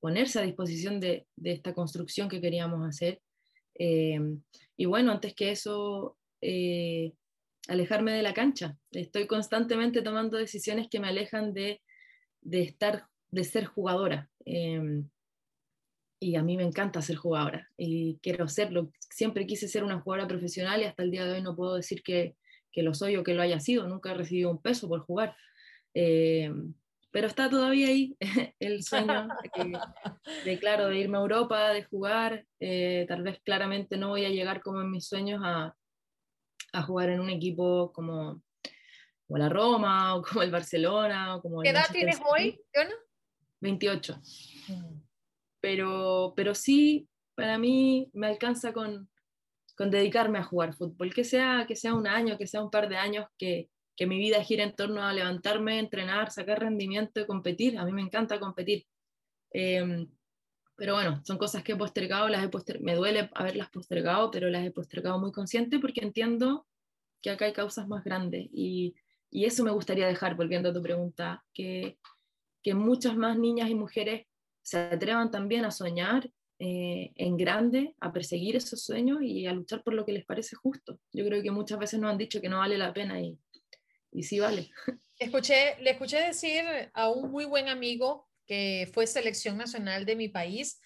ponerse 0.00 0.38
a 0.38 0.42
disposición 0.42 1.00
de, 1.00 1.26
de, 1.36 1.52
esta 1.52 1.74
construcción 1.74 2.28
que 2.28 2.40
queríamos 2.40 2.86
hacer. 2.86 3.20
Em, 3.74 4.42
y 4.76 4.86
bueno, 4.86 5.12
antes 5.12 5.34
que 5.34 5.50
eso, 5.50 6.16
alejarme 7.68 8.12
de 8.12 8.22
la 8.22 8.34
cancha. 8.34 8.76
Estoy 8.90 9.26
constantemente 9.26 10.02
tomando 10.02 10.36
decisiones 10.36 10.88
que 10.88 11.00
me 11.00 11.08
alejan 11.08 11.52
de, 11.52 11.82
de 12.40 12.62
estar, 12.62 13.06
de 13.30 13.44
ser 13.44 13.66
jugadora. 13.66 14.30
Em, 14.44 15.08
y 16.18 16.36
a 16.36 16.42
mí 16.42 16.56
me 16.56 16.62
encanta 16.62 17.02
ser 17.02 17.16
jugadora 17.16 17.68
y 17.76 18.18
quiero 18.22 18.48
serlo. 18.48 18.90
Siempre 19.10 19.46
quise 19.46 19.68
ser 19.68 19.84
una 19.84 20.00
jugadora 20.00 20.28
profesional 20.28 20.80
y 20.80 20.84
hasta 20.84 21.02
el 21.02 21.10
día 21.10 21.24
de 21.26 21.34
hoy 21.34 21.42
no 21.42 21.56
puedo 21.56 21.74
decir 21.74 22.02
que, 22.02 22.36
que 22.72 22.82
lo 22.82 22.94
soy 22.94 23.16
o 23.16 23.24
que 23.24 23.34
lo 23.34 23.42
haya 23.42 23.60
sido. 23.60 23.86
Nunca 23.86 24.12
he 24.12 24.14
recibido 24.14 24.50
un 24.50 24.62
peso 24.62 24.88
por 24.88 25.00
jugar. 25.00 25.36
Em, 25.94 26.74
pero 27.10 27.26
está 27.26 27.48
todavía 27.48 27.88
ahí 27.88 28.16
el 28.60 28.82
sueño 28.82 29.28
de, 30.44 30.58
claro, 30.58 30.88
de 30.88 30.98
irme 30.98 31.18
a 31.18 31.22
Europa, 31.22 31.70
de 31.70 31.84
jugar. 31.84 32.46
Eh, 32.60 33.06
tal 33.08 33.22
vez 33.22 33.40
claramente 33.42 33.96
no 33.96 34.08
voy 34.08 34.24
a 34.24 34.30
llegar 34.30 34.62
como 34.62 34.80
en 34.80 34.90
mis 34.90 35.06
sueños 35.06 35.40
a, 35.44 35.74
a 36.76 36.82
jugar 36.82 37.08
en 37.08 37.20
un 37.20 37.30
equipo 37.30 37.92
como, 37.92 38.42
como 39.26 39.38
la 39.38 39.48
Roma 39.48 40.14
o 40.14 40.22
como 40.22 40.42
el 40.42 40.50
Barcelona. 40.50 41.36
O 41.36 41.42
como 41.42 41.62
¿Qué 41.62 41.70
edad 41.70 41.86
tienes 41.90 42.20
hoy, 42.30 42.60
28. 43.60 44.20
Mm. 44.68 45.00
Pero, 45.60 46.34
pero 46.36 46.54
sí, 46.54 47.08
para 47.34 47.58
mí 47.58 48.10
me 48.12 48.26
alcanza 48.26 48.72
con, 48.72 49.08
con, 49.76 49.90
dedicarme 49.90 50.38
a 50.38 50.44
jugar 50.44 50.74
fútbol, 50.74 51.12
que 51.12 51.24
sea, 51.24 51.64
que 51.66 51.76
sea 51.76 51.94
un 51.94 52.06
año, 52.06 52.38
que 52.38 52.46
sea 52.46 52.62
un 52.62 52.70
par 52.70 52.88
de 52.88 52.96
años, 52.96 53.26
que, 53.38 53.70
que 53.96 54.06
mi 54.06 54.18
vida 54.18 54.44
gire 54.44 54.62
en 54.62 54.76
torno 54.76 55.02
a 55.02 55.12
levantarme, 55.12 55.78
entrenar, 55.78 56.30
sacar 56.30 56.60
rendimiento 56.60 57.20
y 57.20 57.26
competir. 57.26 57.78
A 57.78 57.84
mí 57.84 57.92
me 57.92 58.02
encanta 58.02 58.38
competir. 58.38 58.86
Eh, 59.52 60.06
pero 60.76 60.94
bueno, 60.94 61.22
son 61.24 61.38
cosas 61.38 61.62
que 61.62 61.72
he 61.72 61.76
postergado, 61.76 62.28
las 62.28 62.44
he 62.44 62.78
me 62.80 62.94
duele 62.94 63.30
haberlas 63.34 63.70
postergado, 63.70 64.30
pero 64.30 64.48
las 64.48 64.64
he 64.64 64.70
postergado 64.70 65.18
muy 65.18 65.32
consciente 65.32 65.78
porque 65.78 66.02
entiendo 66.02 66.66
que 67.22 67.30
acá 67.30 67.46
hay 67.46 67.52
causas 67.52 67.88
más 67.88 68.04
grandes 68.04 68.46
y, 68.52 68.94
y 69.30 69.46
eso 69.46 69.64
me 69.64 69.70
gustaría 69.70 70.06
dejar, 70.06 70.36
volviendo 70.36 70.68
a 70.68 70.74
tu 70.74 70.82
pregunta, 70.82 71.44
que, 71.52 71.98
que 72.62 72.74
muchas 72.74 73.16
más 73.16 73.38
niñas 73.38 73.70
y 73.70 73.74
mujeres 73.74 74.26
se 74.62 74.78
atrevan 74.78 75.30
también 75.30 75.64
a 75.64 75.70
soñar 75.70 76.30
eh, 76.58 77.12
en 77.16 77.36
grande, 77.36 77.94
a 78.00 78.12
perseguir 78.12 78.56
esos 78.56 78.82
sueños 78.82 79.18
y 79.22 79.46
a 79.46 79.52
luchar 79.52 79.82
por 79.82 79.94
lo 79.94 80.04
que 80.04 80.12
les 80.12 80.24
parece 80.24 80.56
justo. 80.56 80.98
Yo 81.12 81.24
creo 81.24 81.42
que 81.42 81.50
muchas 81.50 81.78
veces 81.78 82.00
nos 82.00 82.10
han 82.10 82.18
dicho 82.18 82.40
que 82.40 82.48
no 82.48 82.58
vale 82.58 82.76
la 82.76 82.92
pena 82.92 83.20
y, 83.20 83.38
y 84.12 84.22
sí 84.22 84.40
vale. 84.40 84.70
Escuché, 85.18 85.80
le 85.80 85.90
escuché 85.90 86.18
decir 86.18 86.62
a 86.92 87.08
un 87.08 87.30
muy 87.30 87.44
buen 87.46 87.68
amigo 87.68 88.25
que 88.46 88.90
fue 88.92 89.06
selección 89.06 89.58
nacional 89.58 90.06
de 90.06 90.16
mi 90.16 90.28
país, 90.28 90.80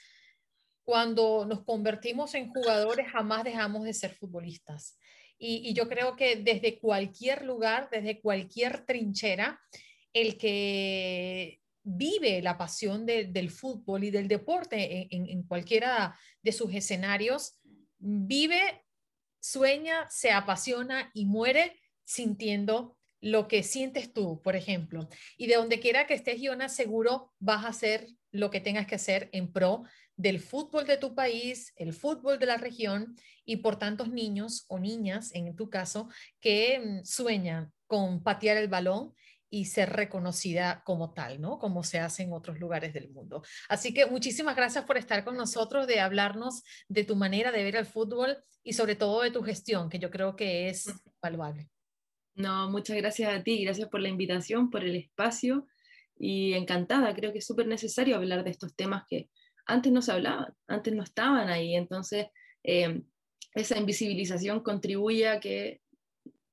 cuando 0.82 1.44
nos 1.46 1.64
convertimos 1.64 2.34
en 2.34 2.52
jugadores 2.52 3.06
jamás 3.08 3.44
dejamos 3.44 3.84
de 3.84 3.94
ser 3.94 4.14
futbolistas. 4.14 4.98
Y, 5.38 5.72
yo 5.72 5.88
creo 5.88 6.16
que 6.16 6.36
desde 6.36 6.78
cualquier 6.78 7.44
lugar, 7.44 7.88
desde 7.90 8.20
cualquier 8.20 8.84
trinchera, 8.84 9.58
el 10.12 10.36
que 10.36 11.60
vive 11.82 12.42
la 12.42 12.58
pasión 12.58 13.06
del 13.06 13.50
fútbol 13.50 14.04
y 14.04 14.10
del 14.10 14.28
deporte 14.28 15.08
en, 15.10 15.42
cualquiera 15.44 16.18
de 16.42 16.52
sus 16.52 16.74
escenarios, 16.74 17.58
vive, 17.98 18.84
sueña, 19.40 20.06
se 20.10 20.30
apasiona 20.30 21.10
y 21.14 21.24
muere 21.24 21.80
sintiendo 22.04 22.98
lo 23.20 23.48
que 23.48 23.62
sientes 23.62 24.12
tú, 24.12 24.40
por 24.42 24.56
ejemplo. 24.56 25.08
Y 25.36 25.46
de 25.46 25.56
donde 25.56 25.80
quiera 25.80 26.06
que 26.06 26.14
estés, 26.14 26.40
Iona, 26.40 26.68
seguro 26.68 27.32
vas 27.38 27.64
a 27.64 27.68
hacer 27.68 28.06
lo 28.32 28.50
que 28.50 28.60
tengas 28.60 28.86
que 28.86 28.94
hacer 28.94 29.28
en 29.32 29.52
pro 29.52 29.84
del 30.16 30.40
fútbol 30.40 30.86
de 30.86 30.98
tu 30.98 31.14
país, 31.14 31.72
el 31.76 31.92
fútbol 31.92 32.38
de 32.38 32.46
la 32.46 32.56
región 32.56 33.16
y 33.44 33.56
por 33.56 33.78
tantos 33.78 34.10
niños 34.10 34.64
o 34.68 34.78
niñas, 34.78 35.30
en 35.34 35.56
tu 35.56 35.70
caso, 35.70 36.08
que 36.40 36.78
mm, 36.78 37.04
sueñan 37.04 37.72
con 37.86 38.22
patear 38.22 38.56
el 38.56 38.68
balón 38.68 39.14
y 39.48 39.64
ser 39.64 39.90
reconocida 39.90 40.82
como 40.84 41.12
tal, 41.12 41.40
¿no? 41.40 41.58
Como 41.58 41.82
se 41.82 41.98
hace 41.98 42.22
en 42.22 42.32
otros 42.32 42.60
lugares 42.60 42.94
del 42.94 43.10
mundo. 43.10 43.42
Así 43.68 43.92
que 43.92 44.06
muchísimas 44.06 44.54
gracias 44.54 44.84
por 44.84 44.96
estar 44.96 45.24
con 45.24 45.36
nosotros, 45.36 45.88
de 45.88 46.00
hablarnos 46.00 46.62
de 46.88 47.02
tu 47.02 47.16
manera 47.16 47.50
de 47.50 47.64
ver 47.64 47.76
el 47.76 47.86
fútbol 47.86 48.38
y 48.62 48.74
sobre 48.74 48.94
todo 48.94 49.22
de 49.22 49.32
tu 49.32 49.42
gestión, 49.42 49.88
que 49.88 49.98
yo 49.98 50.10
creo 50.10 50.36
que 50.36 50.68
es 50.68 50.86
valuable. 51.20 51.68
No, 52.40 52.70
muchas 52.70 52.96
gracias 52.96 53.34
a 53.34 53.42
ti, 53.42 53.64
gracias 53.64 53.88
por 53.88 54.00
la 54.00 54.08
invitación, 54.08 54.70
por 54.70 54.82
el 54.82 54.96
espacio 54.96 55.66
y 56.16 56.54
encantada, 56.54 57.14
creo 57.14 57.32
que 57.32 57.38
es 57.38 57.46
súper 57.46 57.66
necesario 57.66 58.16
hablar 58.16 58.44
de 58.44 58.50
estos 58.50 58.74
temas 58.74 59.04
que 59.08 59.28
antes 59.66 59.92
no 59.92 60.00
se 60.00 60.12
hablaban, 60.12 60.54
antes 60.66 60.94
no 60.94 61.02
estaban 61.02 61.48
ahí, 61.48 61.74
entonces 61.74 62.28
eh, 62.64 63.02
esa 63.54 63.78
invisibilización 63.78 64.60
contribuye 64.60 65.28
a 65.28 65.38
que 65.38 65.82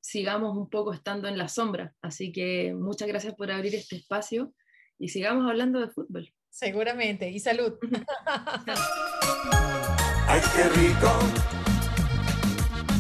sigamos 0.02 0.58
un 0.58 0.69
poco 0.69 0.93
estando 0.93 1.28
en 1.28 1.38
la 1.38 1.47
sombra. 1.47 1.93
Así 2.02 2.32
que 2.32 2.73
muchas 2.73 3.08
gracias 3.08 3.34
por 3.36 3.52
abrir 3.52 3.76
este 3.76 3.95
espacio 3.97 4.54
y 5.00 5.10
sigamos 5.10 5.50
hablando 5.50 5.80
de 5.80 5.89
fútbol. 5.89 6.34
Seguramente, 6.50 7.30
y 7.30 7.39
salud. 7.39 7.73
Ay, 10.28 10.41
qué 10.56 10.63
rico. 10.69 11.66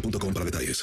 para 0.00 0.44
detalles. 0.44 0.82